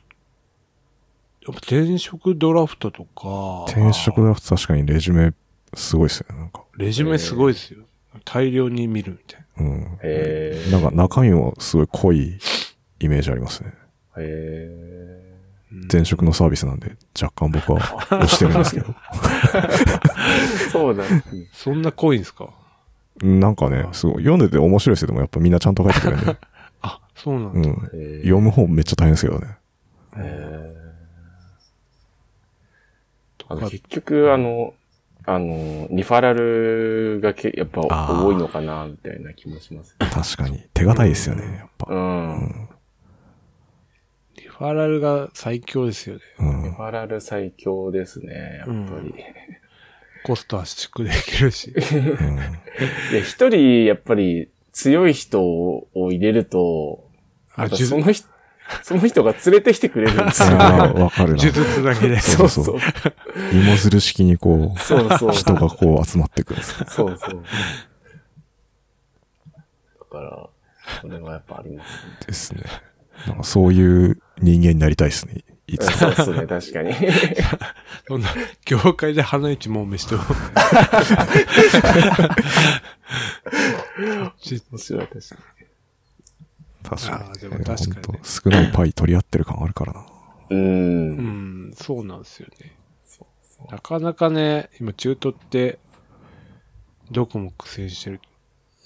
[1.46, 5.32] ぱ転職ドラフトとか、転職ドラフト確かにレジュメ
[5.74, 6.62] すごいっすよね、なんか。
[6.76, 7.84] レジュメすごいですよ。
[8.24, 9.98] 大量に見るみたいうん。
[10.02, 12.38] へーなんか中身もすごい濃い
[13.00, 13.72] イメージありますね。
[14.16, 15.19] へな。
[15.92, 17.78] 前職のサービスなんで若干僕は
[18.10, 18.86] 押してるんですけど。
[18.86, 18.94] ー
[20.70, 21.04] そうだ。
[21.52, 22.48] そんな濃いんですか？
[23.22, 26.36] なんかね、すごい読んでて面白いですけども、やっぱみんなちゃんと書いてくれるんで。
[26.82, 27.68] あ、そうなんだ。
[27.68, 27.76] うん。
[28.22, 29.46] 読む方めっちゃ大変ですけどね。
[30.16, 30.80] へー
[33.48, 34.74] あの結局、あの、
[35.26, 39.96] あの、リファラルがけやっぱ多いのかな、みたいな気もします。
[39.98, 40.64] 確かに。
[40.72, 41.92] 手堅いですよね、やっぱ。
[41.92, 42.68] うん。
[42.68, 42.69] リ
[44.60, 46.22] ファラルが最強ですよね。
[46.38, 46.62] うん。
[46.64, 49.14] リファラル最強ですね、やっぱり。
[50.22, 51.72] コスト圧縮できるし。
[51.74, 52.36] うん。
[52.36, 57.08] いや、一人、やっぱり、強い人を入れると、
[57.54, 58.28] あ、その人、
[58.82, 60.54] その人が連れてきてくれるんですよ、 ね。
[60.58, 61.36] わかるな。
[61.36, 62.20] 呪術だけで。
[62.20, 62.76] そうそうそう。
[63.54, 65.32] 芋づる式にこう、そうそう。
[65.32, 66.86] 人がこう集まってくるんですよ。
[66.86, 67.42] そうそう。
[70.00, 70.48] だから、
[71.00, 72.12] それはやっぱありますね。
[72.26, 72.89] ですね。
[73.26, 75.44] なんかそういう人間になりたいですね。
[75.66, 76.92] いつそうですね、確かに。
[78.08, 78.28] そんな、
[78.64, 80.22] 業界で花一もめしても。
[84.40, 85.36] ち面白い、確か
[86.82, 87.18] 確か
[87.58, 87.64] に。
[87.64, 90.00] 確かにねほんと少ないパイ取り合ってる感あるからな。
[90.00, 90.06] に。
[90.56, 90.58] う。
[90.58, 92.74] うんん、そうなんですよね。
[93.70, 95.78] なかなかね、今中途って、
[97.10, 98.20] どこも苦戦してる。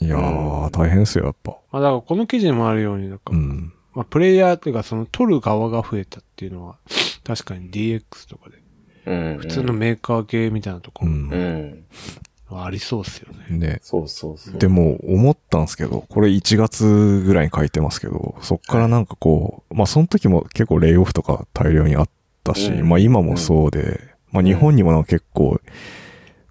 [0.01, 1.57] いやー、大変ですよ、やっぱ。
[1.70, 3.73] まあだからこの記事にもあるように、なんか、うん。
[3.94, 6.76] まあプレイヤーっていうかその取る側が増えたっていうのは、
[7.24, 8.59] 確かに DX とかで、
[9.07, 9.38] うん。
[9.38, 11.09] 普通のメーカー系みたいなとこう。
[11.09, 11.85] うんん。
[12.48, 13.57] はありそうっすよね。
[13.57, 13.78] ね。
[13.83, 14.59] そうそうそう。
[14.59, 22.09] でも、思ったんですけど、これ1月ぐらいに書いてますけど、そっからなんかこう、まあその時も結構レイオフとか大量にあっ
[22.42, 25.61] たし、うんまあ今もそうで、まあ日本にもなんか結構、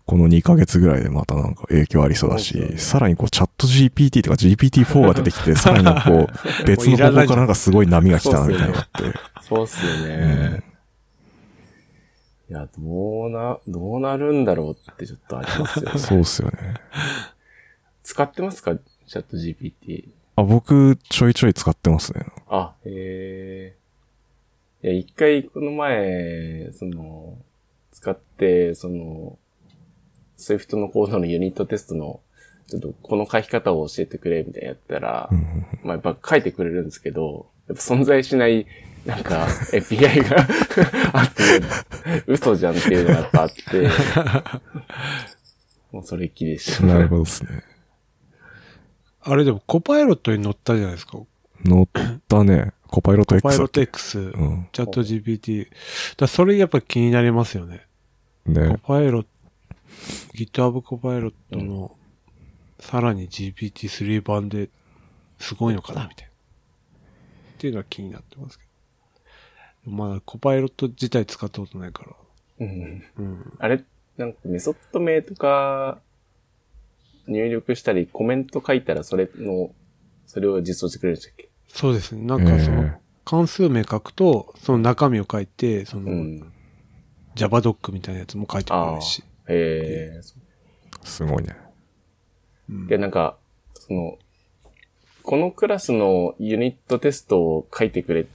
[0.06, 8.90] この2ヶ月ぐらいでまたなんか影響ありそうだし、ねさらにこうチャット GPT とか GPT-4 が出てきて、さらにこう、別の方向からなんかすごい波が来たなみたいなって、
[9.42, 10.64] そうっすよね。
[12.50, 15.98] いや、どうな、どうなるんだろうってちょっとありますよね。
[16.00, 16.74] そうっすよね。
[18.04, 18.76] 使ってますか？
[18.76, 20.10] チャット GPT。
[20.36, 22.26] あ、僕、ちょいちょい使ってますね。
[22.50, 23.76] あ、へ
[24.84, 24.88] え。
[24.88, 27.38] いや、一回この前、その、
[27.92, 29.38] 使って、その、
[30.38, 32.22] Swift のコードのユニットテストの、
[32.68, 35.30] ちょっとこの書き方を教えてくれみたいなやったら、
[35.84, 38.66] まあやっぱ書いてくれるんですけど、やっぱ存在しない、
[39.06, 40.48] なんか API が
[41.14, 41.44] あって、
[42.28, 43.90] 嘘じゃんっていうのがやっぱあって、
[45.92, 46.86] もうそれっきりでした。
[46.86, 47.64] なるほどですね。
[49.26, 51.14] あれでもコパイロットに乗ったじゃないですか。
[51.14, 51.28] コ
[51.64, 52.74] 乗ったね。
[52.88, 54.68] コパイロット X パイロット X、うん。
[54.72, 55.68] チャット GPT。
[56.18, 57.86] だそれやっぱ気になりますよね。
[58.46, 58.78] コね。
[58.84, 59.30] パイロット、
[60.36, 61.96] GitHub コパイロットの、
[62.80, 64.70] さらに GPT-3 版で
[65.40, 66.32] すごいのかなみたいな。
[66.32, 66.36] っ
[67.58, 68.66] ていうのは気になってますけ
[69.86, 69.92] ど。
[69.92, 72.12] まだコパイロット自体使ったことないから。
[72.60, 73.54] うんうん。
[73.60, 73.84] あれ、
[74.18, 76.00] なんかメソッド名とか
[77.28, 79.74] 入力したりコメント書いたらそれの、
[80.26, 81.50] それを実装してくれるんでしたっけ？
[81.68, 82.26] そうですね。
[82.26, 82.92] なんかそえの、
[83.26, 86.54] 関数名書くと、その中身を書いて、その、うん。
[87.36, 89.24] JavaDoc みたいなやつも書いてくれるし。
[89.48, 90.22] へえ。
[91.04, 91.56] すごいね。
[92.70, 93.38] うんで、なんか、
[93.74, 94.18] その、
[95.24, 98.26] このクラスのユニットテストを書いてくれっ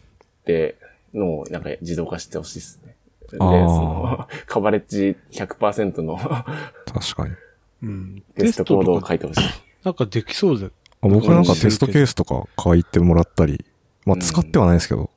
[0.45, 0.77] て
[1.15, 2.97] のをなんか自動化してほしいですね。
[3.31, 7.35] で、その、カバレッジ100%の確かに。
[7.83, 8.23] うん。
[8.35, 9.41] テストコードをとか書いてほしい。
[9.85, 10.67] なんかできそうで。
[10.67, 10.71] あ
[11.09, 13.65] 僕はなんかテストケースとか書いてもらったり、
[14.05, 15.11] まあうん使ってはないですけど、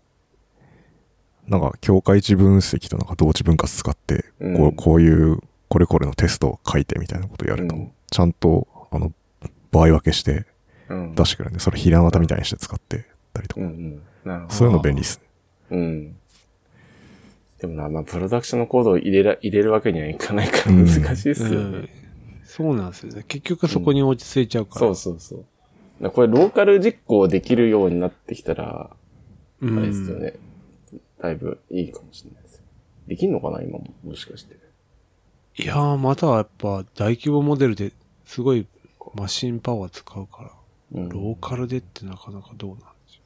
[1.48, 5.40] なんか境界値分析となんか同値分割使って、うんこうこういう
[5.72, 9.14] これこれのテストを書いてみたいなことをやると、うんちゃんとあの
[9.72, 10.46] 場合分けして
[10.90, 11.16] うん。
[11.16, 14.02] 出してくれるんで、それひら型みたいにして使ってたりとか、うんうん。
[14.26, 14.54] なるほど。
[14.54, 15.22] そういうの便利です
[15.70, 15.78] ね。
[15.78, 16.16] うん。
[17.62, 21.56] でもな、まあ、プロダクションのコードを入れら、入れるわけにはいかないからうん難しいですよね。
[21.56, 21.90] うん
[22.44, 23.24] そうなんですよね。
[23.30, 24.80] 結局そこに落ち着いちゃうから。
[24.82, 25.40] そうそうそう。
[25.40, 25.46] だか
[26.04, 28.96] らこれローカル実行できるようになってきたら、あ
[29.62, 30.34] うんれですよね。
[31.22, 32.64] だいぶいいかもしれないですよ。
[33.08, 33.86] できんのかな今も。
[34.04, 34.61] もしかして。
[35.58, 37.92] いやー、またはやっぱ大規模モデルで
[38.26, 38.66] すごい
[39.16, 40.52] マシンパワー使うから、
[40.94, 41.10] うん。
[41.10, 43.20] ローカルでってなかなかどうなんでし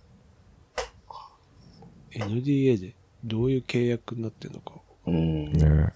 [1.10, 2.34] ょう。
[2.34, 4.74] NDA でどういう契約になってんのか。
[5.08, 5.52] うん。
[5.54, 5.94] ね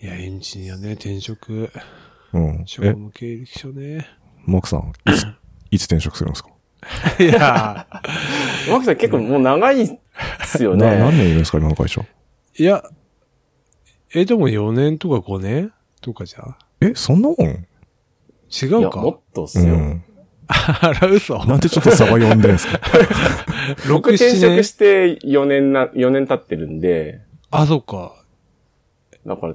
[0.00, 1.70] いや、エンジニアね、転職、
[2.32, 2.62] うん。
[2.66, 4.06] 職え、務経歴書ね。
[4.44, 5.26] マークさん、いつ、
[5.70, 6.50] いつ転職するんですか？
[7.18, 7.86] いや
[8.70, 9.88] マキ さん結構もう長いっ
[10.44, 11.18] すよな何ね。
[11.18, 12.04] 年いるんですか今の会社？
[12.58, 12.82] ー、いや、
[14.14, 15.72] え、でも4年とか5年？
[16.00, 17.36] とかじゃえ、そんなもん？
[17.42, 19.74] 違いうや、かもっとっすよ。
[19.74, 20.04] うん。
[20.46, 22.78] あら、嘘なんでちょっと差が読んでんすか？
[23.88, 28.14] 僕6、7転職年して4年な、4年経ってるんで、あ、そうか。
[29.26, 29.54] だから、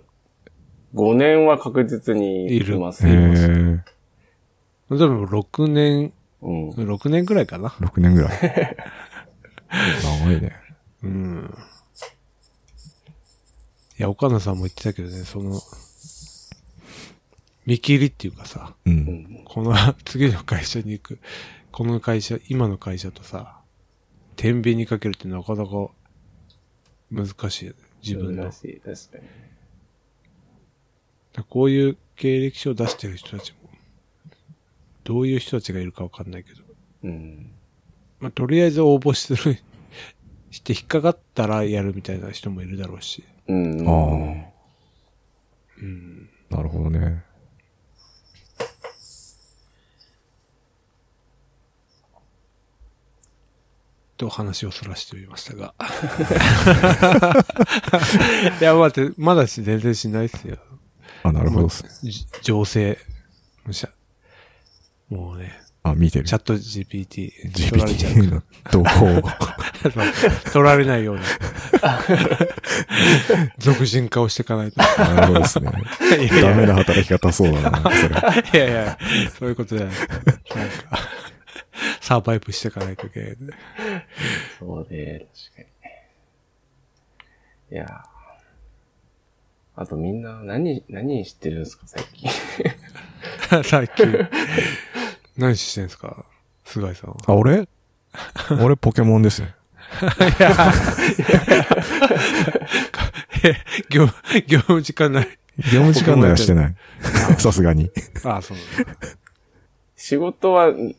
[0.95, 3.47] 5年は確実にいるますへいますえ。
[4.97, 6.69] でも6年、うん。
[6.71, 7.69] 6年くらいかな。
[7.69, 8.31] 6年ぐらい。
[10.25, 10.53] 長いね。
[11.03, 11.53] うん。
[13.99, 15.59] いや、岡野さんも言ってたけどね、その、
[17.65, 18.89] 見切りっていうかさ、う。
[18.89, 19.41] うんん。
[19.43, 19.75] この
[20.05, 21.19] 次の会社に行く、
[21.73, 23.59] この会社、今の会社とさ、
[24.37, 25.89] 天秤にかけるってなかなか
[27.11, 27.77] 難しいよね。
[28.01, 28.43] 自分の。
[28.43, 29.17] 難しい、確か
[31.37, 31.43] に。
[31.49, 33.69] こういう経歴書を出してる人たちも、
[35.03, 36.63] どういう人たちがいるかわかんないけど、
[37.03, 37.51] うん。
[38.21, 39.59] まあ、とりあえず応募する、
[40.51, 43.25] して引っかかったらやるみたいな人もいるだろうし。
[43.49, 43.81] うん。
[43.87, 43.91] あ
[45.81, 46.29] うん。
[46.51, 47.23] あ、なるほどね。
[54.17, 55.73] と話をそらしてみましたが。
[58.59, 60.57] いや、待って、まだし全然しないっすよ。
[61.23, 62.11] あ、なるほどですね。
[62.11, 62.99] じ情勢。
[63.65, 63.89] むしゃ
[65.09, 66.35] もうね、あ、見てるチ。
[66.35, 69.29] ャット GPT 取られちゃう GPT の動向を。
[70.51, 71.23] 取られないように。
[73.57, 74.81] 俗人化をしていかないと。
[74.81, 75.71] なるほどですね。
[76.01, 78.15] いやいやダメな働き方そうだな、それ。
[78.65, 78.97] いやいや、
[79.37, 79.95] そういうことじゃない。
[79.95, 80.43] なんか、
[82.01, 83.35] サーバイプしていかないといけない。
[84.59, 85.61] そうね、確か
[87.71, 87.75] に。
[87.75, 88.19] いやー
[89.81, 92.29] あとみんな何、何してるんですか、最近。
[93.63, 94.27] 最近。
[95.39, 96.25] 何してんすか？
[96.65, 97.17] 菅井さんは。
[97.25, 97.67] あ、俺？
[98.61, 99.53] 俺ポケモンですね。
[103.43, 103.55] え、
[103.89, 104.05] 業、
[104.47, 105.27] 業務時間ない。
[105.57, 106.75] 業務時間内はしてない。
[107.37, 107.89] さすがに。
[108.23, 108.57] ああ、そう。
[109.95, 110.95] 仕事は、ん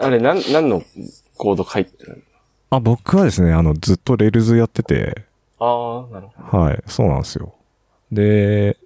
[0.00, 0.82] あれ、なん、何の
[1.36, 2.22] コード書いてる
[2.70, 5.24] あ、僕はですね、あの、ずっと Rails やってて、
[5.58, 6.64] ああ、なるほど。
[6.64, 7.54] はい、そうなんですよ。
[8.10, 8.76] で、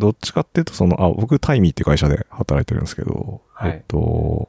[0.00, 4.48] どっちかっていうと、その、あ、僕、タイミーって会社で働いてるんですけど、はいえっと、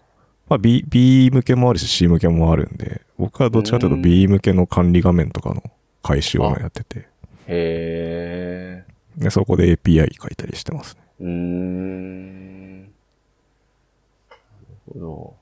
[0.49, 5.64] まあ、B、B 向けもあるし C 向けもあるんで、僕はどっちかというとうん B 向けの管理画面とかの
[6.04, 7.08] 回収をやってて、
[7.47, 8.84] へ
[9.18, 11.02] で、そこで API 書いたりしてますね。
[11.22, 11.24] え。
[11.24, 12.82] うーん。
[12.82, 12.91] なる
[14.93, 15.36] ほど。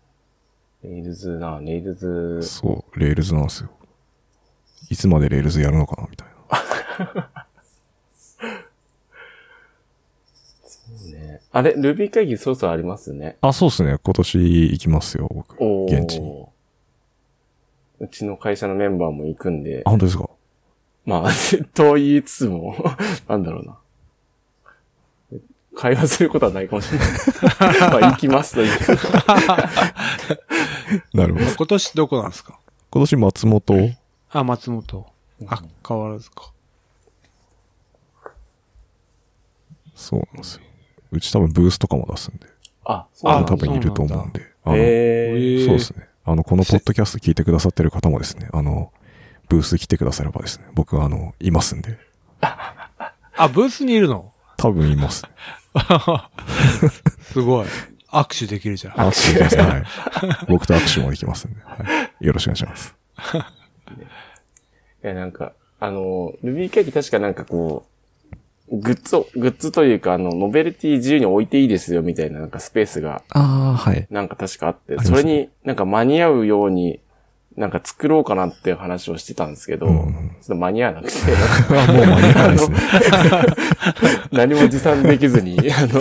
[0.84, 2.41] Rails な、 Rails。
[2.43, 3.70] そう、 Rails なんですよ。
[4.89, 6.28] いつまで Rails やるのかな、みたい
[6.99, 7.30] な。
[11.52, 13.38] あれ、Ruby 会議そろそろありますね。
[13.41, 13.97] あ、そうですね。
[14.04, 14.39] 今年
[14.72, 15.56] 行きますよ、僕。
[15.60, 16.45] おー現地に。
[18.00, 20.30] うちの会社のメンバーも行くんであ、、本当ですか？
[21.06, 21.30] まあ、
[21.74, 22.76] と言いつつも、
[23.28, 23.78] なんだろうな。
[25.76, 27.08] 会話することはないかもしれない。
[28.02, 28.86] まあ、行きますと言って。
[31.18, 31.45] なるほど。
[31.56, 32.60] 今年どこなんですか？
[32.91, 33.91] 今年松本？
[34.32, 35.06] あ、松本。
[35.47, 36.52] あ、変わらずか。
[39.95, 40.62] そうなんですよ。
[41.12, 42.47] うち多分ブースとかも出すんで。
[42.86, 44.41] あ、そうあなんだ多分いると思うんで。
[44.64, 46.07] あの、へえーーそうですね。
[46.26, 48.91] あの、このポッドキャスト聞いてくださってる方もですね、あの、
[49.47, 51.97] ブース来てくださればですね、僕はあの、いますんで。
[52.41, 54.34] あ、ブースにいるの？
[54.57, 55.24] 多分います。
[57.32, 57.68] すごい。
[58.12, 58.93] 握手できるじゃん。
[58.95, 59.72] 握手できます。
[59.72, 59.84] はい。
[60.49, 61.62] 僕と握手もできますんで。
[61.62, 61.78] は
[62.22, 62.26] い。
[62.26, 62.95] よろしくお願いします。
[65.03, 67.89] いや、なんか、あの、Ruby 会議確かなんかこう、
[68.72, 74.07] グッズを、グッズというか、あの、ノベルティ自由に置いていいですよみたいななんかスペースがああ、はい。
[74.11, 76.99] なんか確かあって、それになんか間に合うように、
[77.57, 81.17] なんか作ろうかなっていう話をしてたんですけど、うんちょっと間に合わなくて、
[81.78, 82.78] あ、もう間に合わないですね。
[84.32, 85.99] 何も持参できずに、 あの、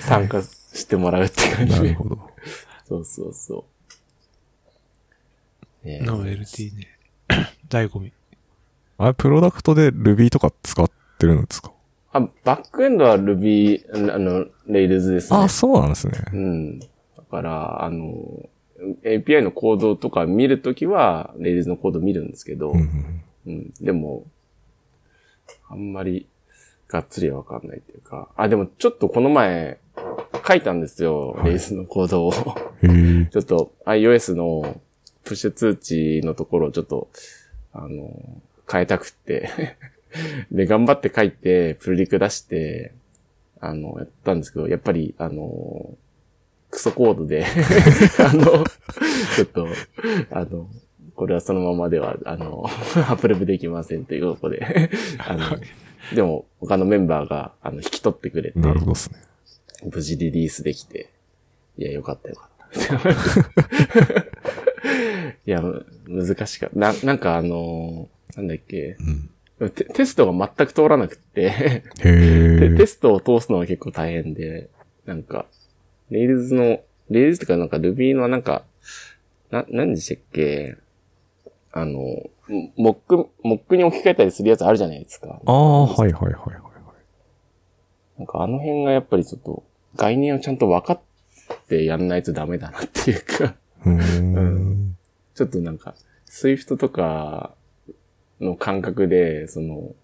[0.00, 1.80] 参加してもらうって感じで。
[1.80, 2.18] なるほど。
[2.88, 3.64] そうそうそ
[5.84, 5.86] う。
[5.86, 6.86] ねえノベルティね。
[7.68, 8.12] 醍醐味。
[8.96, 11.72] あれ、プロダクトで Ruby とか使ってるんですか？
[12.14, 15.36] あ、バックエンドは Ruby、あの、Rails ですね。
[15.36, 16.12] あ、そうなんですね。
[16.32, 16.78] うん。
[16.78, 16.86] だ
[17.28, 18.48] から、あの、
[19.02, 22.72] API のコードとか見るときは、Rails のコード見るんですけど、
[23.46, 23.74] うん。
[23.80, 24.24] でも、
[25.68, 26.28] あんまり、
[26.86, 28.28] がっつりはわかんないっていうか。
[28.36, 29.80] あ、でもちょっとこの前、
[30.46, 31.32] 書いたんですよ。
[31.32, 32.32] はいレースのコードを。
[32.32, 34.80] ちょっと iOS の
[35.24, 37.08] プッシュ通知のところをちょっと、
[37.72, 38.40] あの、
[38.70, 39.50] 変えたくって。
[40.50, 42.92] で、頑張って書いて、プルリク出して、
[43.60, 45.96] あの、やったんですけど、やっぱり、あの、
[46.70, 47.44] クソコードで、
[48.18, 49.66] あの、ちょっと、
[50.30, 50.68] あの、
[51.14, 55.58] これはそのままでは、あの、アップルブできませんということで、あの、
[56.14, 59.18] でも、他のメンバーが、あの、引き取ってくれて、なるほどですね。
[59.92, 61.10] 無事リリースできて、
[61.78, 62.64] いや、よかったよかった。
[65.46, 65.62] いや、
[66.08, 66.78] 難しかった。
[66.78, 69.30] な、なんかあのーなんだっけうん。
[69.70, 71.82] テ、テストが全く通らなくって、へ
[72.60, 72.86] でテえ。
[72.86, 74.68] ストを通すのは結構大変で、
[75.06, 75.46] なんか、
[76.10, 76.62] Rails の、
[77.10, 78.64] Rails とかなんか Ruby のなんか、
[79.50, 80.76] な、何でしたっけ？
[81.72, 81.98] あの、
[82.76, 85.40] モック、モックに置き換えたりするやつあるじゃないですか。
[85.44, 86.64] ああ、はいはいはいはいはい。
[88.18, 89.64] なんかあの辺がやっぱりちょっと
[89.96, 91.00] 概念をちゃんと分かっ
[91.68, 94.96] てやんないとダメだなっていうか、うーん。
[95.34, 95.94] ちょっとなんか、
[96.26, 97.54] Swift とか
[98.44, 99.94] の感覚で、その、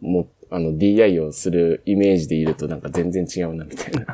[0.00, 4.06] もう、あの、DI をするイメージでいるとなんか全然違うな、みたいな。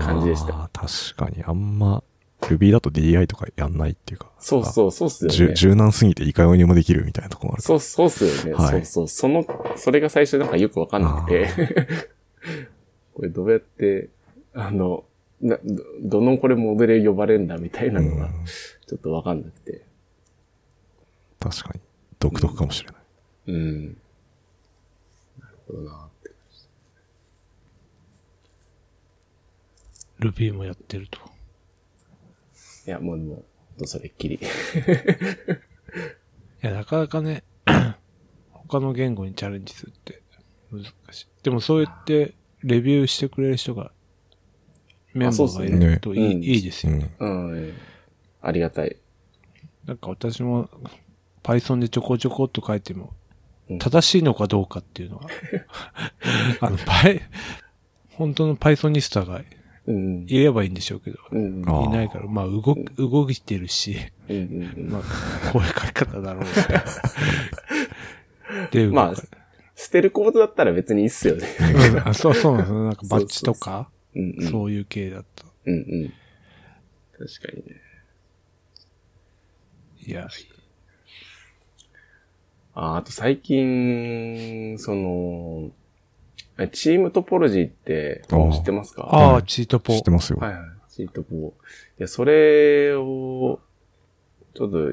[0.00, 2.02] 感じでした確かに、あんま、
[2.40, 4.30] Ruby だと DI とかやんないっていうか。
[4.38, 5.54] そうそう、そうっすよね。
[5.54, 7.62] 柔軟すぎていかようにもできるみたいなとこもある。
[7.62, 8.52] そう、そうっすよね。
[8.54, 9.08] はいそうそう。
[9.08, 9.46] その、
[9.76, 11.48] それが最初なんかよくわかんなくて、
[13.14, 14.08] これどうやって、
[14.54, 15.04] あの、
[15.40, 18.30] な、ど、どのこれモデル呼ばれんだみたいなのがうん、
[18.86, 19.82] ちょっとわかんなくて。
[21.38, 21.80] 確かに。
[22.20, 22.96] 独特かもしれない。
[23.48, 23.86] うん。
[23.86, 26.30] なるほどなって。
[30.20, 31.18] Ruby もやってると。
[32.86, 33.42] いや、もう、も
[33.78, 34.36] う、それっきり。
[36.62, 37.42] いや、なかなかね、
[38.52, 40.22] 他の言語にチャレンジするって
[40.70, 41.26] 難しい。
[41.42, 43.92] でもそうやってレビューしてくれる人が、
[45.14, 46.92] メンバーがいるといい,、ねいいですよ。
[47.18, 47.50] うん。
[47.52, 47.72] うん。
[48.42, 48.98] ありがたい。
[49.86, 50.68] なんか私も
[51.42, 53.12] Python でちょこちょこっと書いても、
[53.78, 55.26] 正しいのかどうかっていうのは、
[56.60, 57.20] あの、パイ、
[58.12, 59.42] 本当の Pythonista が
[60.26, 63.96] いればいいんでしょうけど、うん、いないから、まあ動、動いてるし、
[64.28, 64.42] うんうん
[64.84, 65.02] うん、まあ、
[65.52, 66.44] こういう書き方だろう
[68.72, 69.14] で、まあ、
[69.74, 71.46] 捨てるコードだったら別にいいっすよね。
[72.10, 73.88] う、そうそうなんですなんかバッチとか、
[74.50, 75.44] そういう系だった。
[75.64, 76.12] うんうん。
[77.18, 77.80] 確かにね。
[80.06, 80.28] いや、
[82.82, 85.70] あ、あと最近、その、
[86.58, 89.02] えチームトポロジーって知ってますか？
[89.02, 90.02] ああ、はいチートポ知っ。
[90.02, 90.38] てますよ。
[90.40, 90.62] はいはい。
[90.88, 91.36] チートポ。
[91.36, 91.52] い
[91.98, 93.60] や、それを、
[94.54, 94.92] ちょっと、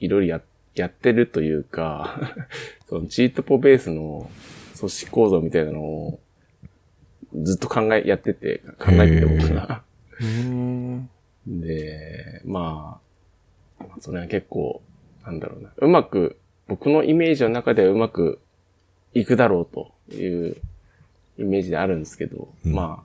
[0.00, 0.42] いろいろや、
[0.74, 2.20] やってるというか、
[2.88, 4.30] そのチートポベースの
[4.78, 6.20] 組織構造みたいなのを、
[7.42, 9.82] ずっと考え、やってて、考えてて僕が。
[10.20, 11.10] うーん。
[11.46, 13.00] で、ま
[13.80, 14.82] あ、まあそれは結構、
[15.24, 15.72] なんだろうな。
[15.76, 16.36] うまく、
[16.68, 18.40] 僕のイメージの中ではうまく
[19.14, 20.56] いくだろうという
[21.38, 23.02] イメージであるんですけど、うんま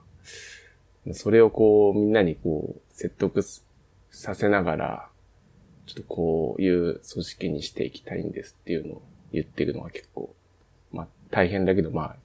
[1.08, 3.64] あ、それをこう、みんなにこう、説得す
[4.10, 5.08] させながら、
[5.86, 9.02] ちょっとこういう組織にしていきたいんですっていうのを
[9.32, 10.34] 言ってるのは結構、
[10.92, 12.16] まあ、大変だけど、まあ、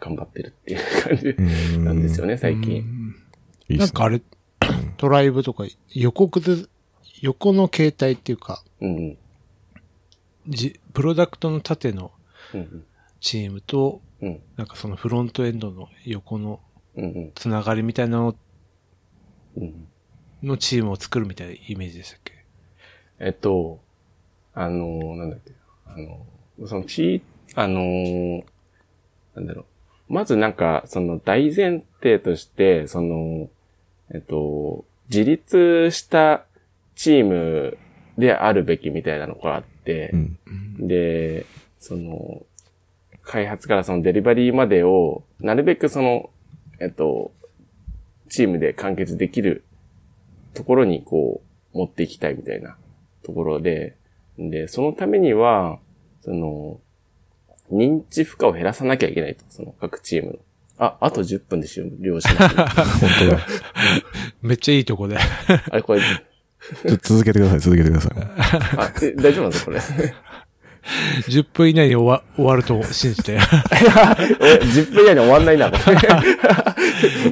[0.00, 3.14] 頑張ってるっていう感じうんなんですよね、最う近。
[3.68, 4.22] なんかあれ、
[4.96, 5.64] トライブとか
[5.94, 6.66] 横崩、
[7.20, 9.18] 横の形態っていうか、うんうん。
[10.48, 12.12] じ、プロダクトの縦の
[12.52, 12.84] うん
[13.20, 14.28] チームと、うん。
[14.28, 16.60] うんなんかそのフロントエンドの横の
[17.34, 18.36] つながりみたいなの
[19.56, 19.86] うん。
[20.42, 22.32] のチームを作るみたいなイメージでしたっけ？
[23.18, 23.80] えっと、
[24.52, 25.52] あの、なんだっけ、
[25.86, 26.26] あの、
[26.66, 27.22] そのチー、
[27.54, 28.44] あの、
[29.34, 30.12] なんだろう。
[30.12, 33.48] まずなんか、その大前提として、その、
[34.12, 36.44] えっと、自立した
[36.94, 37.78] チーム
[38.18, 39.68] であるべきみたいなのがあって
[40.12, 40.38] う、ん。
[40.46, 40.50] う
[40.84, 40.88] ん。
[40.88, 41.46] で、
[41.78, 42.42] その、
[43.22, 46.30] 開発からそのデリバリーまでを、なるべくその、
[46.80, 47.32] えっと、
[48.28, 49.64] チームで完結できる
[50.54, 51.42] ところにこ
[51.74, 52.76] う、持っていきたいみたいな
[53.22, 53.96] ところで、
[54.38, 55.78] で、そのためには、
[56.22, 56.80] その、
[57.72, 60.38] 認知負荷を減らさなきゃいけないと、その各チームの。
[60.76, 62.66] あ、あと10分で終了します、 本
[63.20, 63.46] 当だ。
[64.42, 65.16] めっちゃいいとこで。
[65.16, 66.00] あれ、これ、
[66.86, 68.12] ちょっと続けてください、続けてください。
[68.78, 69.70] あ、え大丈夫なんですかこ
[70.04, 70.14] れ？
[71.28, 73.32] 10分以内に終わ終わると信じて。
[73.38, 75.96] え、10分以内に終わんないな、これ。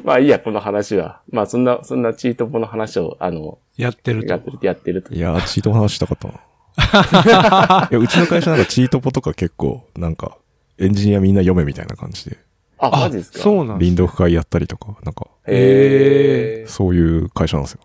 [0.04, 1.20] まあいいや、この話は。
[1.30, 4.50] まあそんな、そんなチートポの話を、あの、やってるとやって。
[4.50, 5.12] る、やってると。
[5.14, 7.88] いやー、チートの話したかったな。
[7.90, 10.38] いや、うちの会社なんかチートポとか結構、なんか、
[10.78, 12.38] エンジニアみんな読めみたいな感じで、
[12.78, 13.38] あ、マジですか？
[13.40, 16.66] そうなん輪読会やったりとか、なんか、へえ。
[16.66, 17.80] そういう会社なんですよ。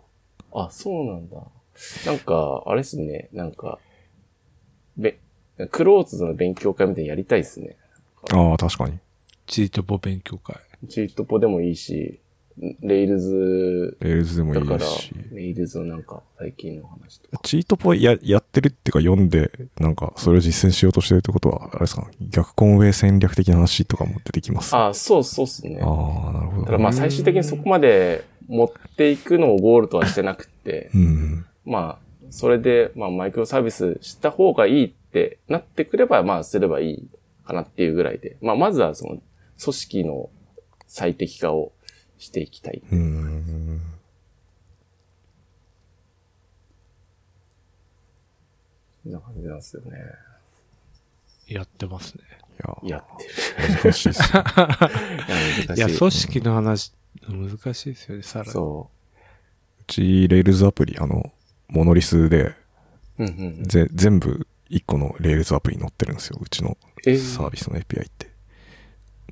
[0.65, 1.37] あ、そうなんだ。
[2.05, 3.79] なんか、あれっすね、なんか、
[4.97, 5.19] べ、
[5.71, 7.75] クローズの勉強会みたいにやりたいっすね。
[8.31, 8.99] ああ、確かに。
[9.45, 10.55] チートポ勉強会。
[10.89, 12.19] チートポでもいいし、
[12.57, 17.39] Rails、Rails でもいいし。、 Rails のなんか最近の話とか。
[17.43, 24.75] チートポや、やってるっていうか読んで、なんか、それを実践しようとしてるってことは、あれですか逆コンウェイ戦略的な話とかも出てきます。
[24.75, 25.79] ああ、そうそうっすね。
[25.81, 26.61] あー、なるほど。
[26.61, 31.45] だからまあ最終的にそこまで持っていくのをゴールとはしてなくって、うん。
[31.63, 37.09] まあ、それで、まあ、マイクロサービスした方がいいってなってくれば、まあ、すればいい
[37.45, 38.37] かなっていうぐらいで。
[38.41, 39.17] まあ、まずはその、
[39.61, 40.29] 組織の
[40.87, 41.71] 最適化を
[42.17, 42.81] していきたい。
[42.91, 43.81] うん。
[49.03, 49.91] そんな感じなんですよね。
[51.47, 52.23] やってますね。
[52.83, 53.83] いや、やってる。
[53.83, 54.27] 難しいっすね。
[54.27, 54.47] いや
[55.67, 55.75] 難しい。
[55.75, 56.93] いや、組織の話、
[57.27, 58.51] 難しいですよね、さらに。
[58.51, 58.97] そう
[59.87, 61.31] ち、レールズアプリ、あの、
[61.69, 62.55] モノリスで、う。
[63.19, 66.39] うんうんぜ、全部一個のレールズアプリに載ってるんですよ。
[66.41, 68.29] うちのえーサービスの API って。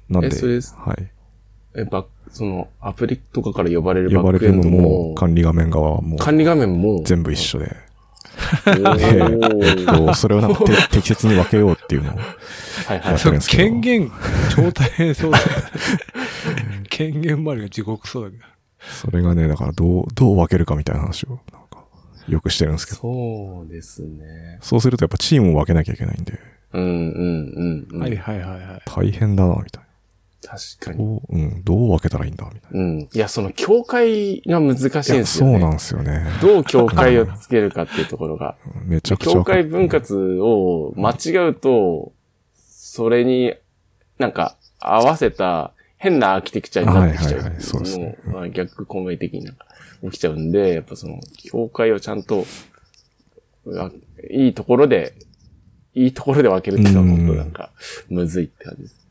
[0.09, 1.11] なんで、はい。
[1.75, 7.75] え、バッその、アプリとかから呼ばれる呼ばれるのバックエンドも、も管理画面側はもう管理画面も、全部一緒で、
[8.67, 12.99] おーこうそれをなんかて適切に分けようっていうのを、はいはい。
[12.99, 14.11] そのやってるんですけど権限、
[14.55, 15.39] 超大変そうだ。
[16.89, 18.43] 権限周りが地獄そうだけど。
[18.79, 21.85] それがね、だからどう、どう分けるかみたいな話を、なんか、
[22.27, 22.99] よくしてるんですけど。
[22.99, 24.59] そうですね。
[24.61, 26.39] そうするとやっぱチームを分けなきゃいけないんで、
[26.73, 28.01] うんうんうんうん。
[28.01, 28.81] はいはいはいはい。
[28.85, 29.87] 大変だな、みたいな。
[30.45, 30.97] 確かに。
[30.97, 32.79] どう、うん、どう分けたらいいんだ、みたいな。
[32.79, 32.99] うん。
[33.01, 35.25] いや、その境界が難しいんですよね。
[35.25, 36.25] そうなんですよね。
[36.41, 38.55] どう境界をつけるかっていうところが。
[38.85, 39.43] めちゃくちゃ境。
[39.43, 42.13] 界分割を間違うと、
[42.55, 43.53] それに
[44.19, 47.39] なんか合わせた変なアーキテクチャになってきちゃう。
[47.39, 49.65] はいはいはいそうですねまあ逆公明的になんか
[50.03, 52.45] 起きちゃうんで、やっぱその境界をちゃんと、
[53.77, 53.91] あ
[54.29, 55.15] いいところで、
[55.93, 57.71] いいところで分けるっていうのはなんか、
[58.09, 59.04] むずいって感じです。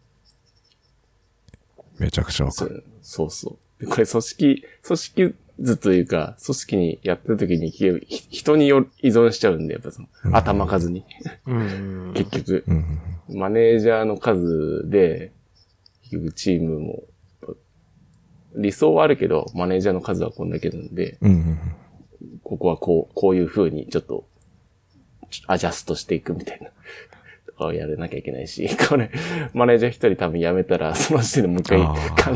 [1.98, 2.84] めちゃくちゃ分かる。
[3.02, 3.84] そうそうそう。
[3.84, 7.88] でこれ組織、組織図というか、組織にやってる時にひ
[8.30, 11.04] 人によ依存しちゃうんで、やっぱその、うん頭数に。
[11.46, 12.12] うん。
[12.14, 13.00] 結局、うんうん
[13.32, 15.32] マネージャーの数で、
[16.02, 17.02] 結局チームも、
[18.54, 21.58] 理想はあるけど、マネージャーの数はこんだけなんで、うん。
[22.42, 24.26] ここはこう、こういう風にちょっと、
[25.46, 26.68] アジャストしていくみたいな。
[27.54, 29.10] とかをやらなきゃいけないし、 これ、
[29.52, 31.80] マネージャー一人多分辞めたら、その時点でもう一回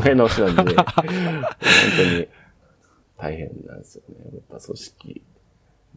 [0.01, 2.27] 考え直しなんで、本当に
[3.17, 4.15] 大変なんですよね。
[4.33, 5.21] やっぱ組織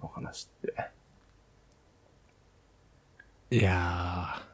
[0.00, 0.74] の話っ
[3.50, 3.56] て。
[3.56, 4.52] いやー。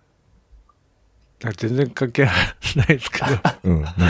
[1.44, 2.32] なんか全然関係な
[2.84, 3.26] いですけど、
[3.62, 3.82] うん。
[3.82, 4.00] なんか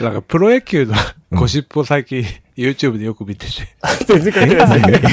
[0.00, 0.94] なんかプロ野球の
[1.32, 2.24] ゴシップを最近
[2.58, 3.68] YouTube でよく見てて、
[4.04, 5.10] 全然関係ないですね。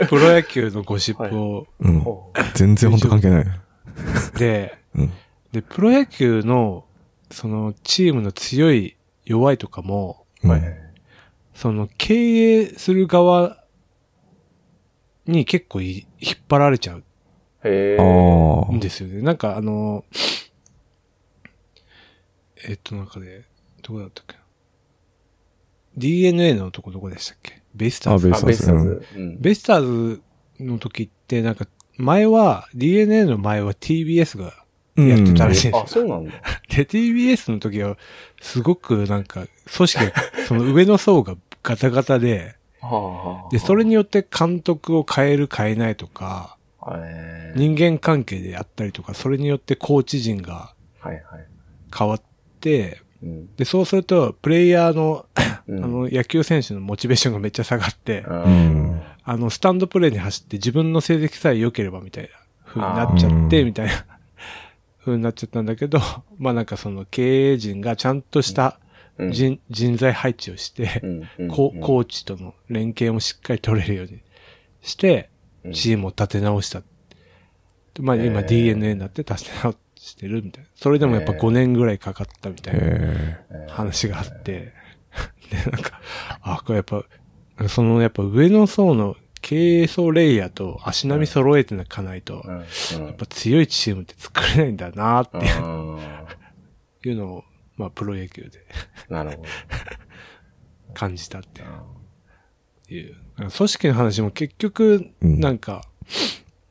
[0.08, 2.04] プロ野球のゴシップを、うん。
[2.54, 3.46] 全然本当関係ない。
[4.38, 5.12] で、うん。
[5.52, 6.86] で、プロ野球の、
[7.30, 10.74] そのチームの強い弱いとかも、うん
[11.54, 12.14] その経
[12.60, 13.64] 営する側
[15.26, 17.02] に結構い引っ張られちゃう
[17.64, 18.78] へあー。
[18.78, 19.22] ですよね。
[19.22, 20.04] なんかあの、
[22.64, 23.42] えっとなんかね、
[23.82, 24.40] どこだったっけな
[25.98, 27.62] ?DNA のとこどこでしたっけ？
[27.74, 29.02] ベイスターズあベイスターズ。
[29.16, 30.22] うんベイスターズ
[30.60, 34.64] の時ってなんか前は DNA の前は TBS が
[34.96, 36.32] やってたらしいんですよあ、そうなんだ。
[36.74, 37.96] で、TBS の時は、
[38.40, 39.46] すごくなんか、
[39.76, 40.12] 組織が、
[40.48, 46.56] その上の層がガタガタで、はあで、それによって監督を変える変えないとか、
[47.54, 50.74] 人間関係であったりとか、それによってコーチ陣が。
[51.96, 52.22] 変わっ
[52.60, 53.56] て、うん。
[53.56, 55.26] で、そうすると、プレイヤーの、
[55.68, 55.84] うん。
[55.84, 59.02] あの、野球選手のモチベーションがめっちゃ下がって、ううん。
[59.24, 62.30] あの、スタンドプレーに走って自分の成績さえ良ければみたいな
[62.64, 64.06] 風になっちゃって、みたいな
[65.04, 66.00] 風になっちゃったんだけど、
[66.38, 68.78] まあなんかその経営陣がちゃんとした
[69.18, 69.32] うん。
[69.32, 71.02] 人,、人材配置をして、
[71.50, 74.20] ココーチとの連携もしっかり取れるように
[74.82, 75.28] して、
[75.64, 75.72] うん。
[75.72, 76.80] チームを立て直した。
[76.80, 76.86] で
[78.00, 80.70] まあ今 DNA になって立て直してるみたいな。
[80.76, 81.40] それでもやっぱへー。
[81.40, 84.72] 5年ぐらいかかったみたいなえ話があって、
[85.50, 86.00] で、なんか、
[86.42, 87.04] あ、これやっぱ、
[87.68, 95.98] そのやっぱ上の層の経営層レイヤーと足並み揃えていかないと、やっぱ強いチームって作れないんだなってうん。
[97.04, 97.44] いうのを、
[97.76, 98.50] まあプロ野球で
[99.08, 99.42] なるほど。
[100.94, 101.62] 感じたって
[102.92, 103.16] いう。
[103.36, 105.40] 組織の話も結局、うん。
[105.40, 105.82] なんか、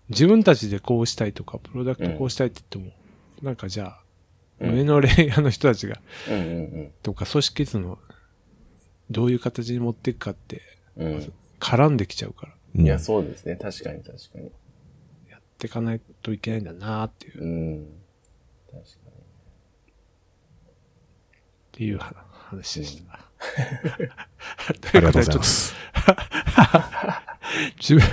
[0.10, 2.96] 自分たちでこうしたいとか、プロダクトこうしたいって言っても、
[3.42, 4.02] なんかじゃあ、
[4.60, 4.74] うん。
[4.76, 6.02] 上のレイヤーの人たちが、
[7.04, 8.00] とか組織図の、
[9.10, 10.62] どういう形に持っていくかって、
[10.96, 11.08] うん。
[11.14, 13.56] うん絡んできちゃうから、うんいや、そうですね。
[13.56, 14.52] 確かに確かに。
[15.28, 17.88] やっていかないといけないんだなっていう、っうん。
[18.68, 19.08] 確か
[21.72, 22.16] ていう話
[22.50, 23.14] 話でした。
[23.20, 23.30] あ
[24.94, 25.76] りがとうございます。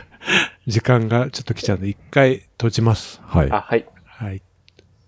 [0.66, 3.20] 時間がちょっと来ちゃうんで、一回閉じます。
[3.22, 3.52] はいに。。
[3.52, 3.86] あ、はい。
[4.04, 4.42] はい。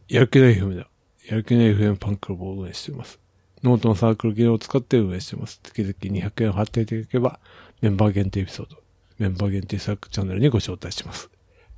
[0.08, 0.88] やる気ない FM だ。
[1.28, 3.18] やる気ない FM ファンクラブを運営しています。
[3.62, 5.60] ノートのサークル機能を使って運営しています。
[5.62, 7.40] 月々200円を払っていただければ、
[7.80, 8.76] メンバー限定エピソード、
[9.18, 11.30] メンバー限定サークルチャンネルにご招待します。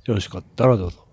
[0.05, 1.05] よろしかったらどうぞ。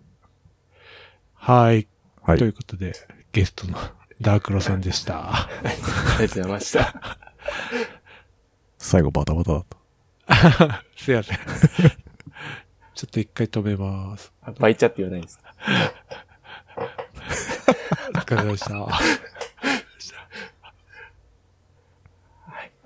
[1.34, 1.86] はい。
[2.22, 2.94] はいということで、
[3.32, 3.78] ゲストの
[4.20, 5.44] darquro さんでした。
[5.44, 6.94] ありがとうございました。
[8.78, 10.84] 最後バタバタだった。
[10.96, 11.38] すいません。
[12.94, 14.32] ちょっと一回止めます。
[14.42, 15.54] あバイチャって言わないんですか？
[18.14, 19.35] お疲れ様でした。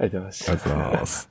[0.00, 1.29] ありがとうございましたありがとうございます。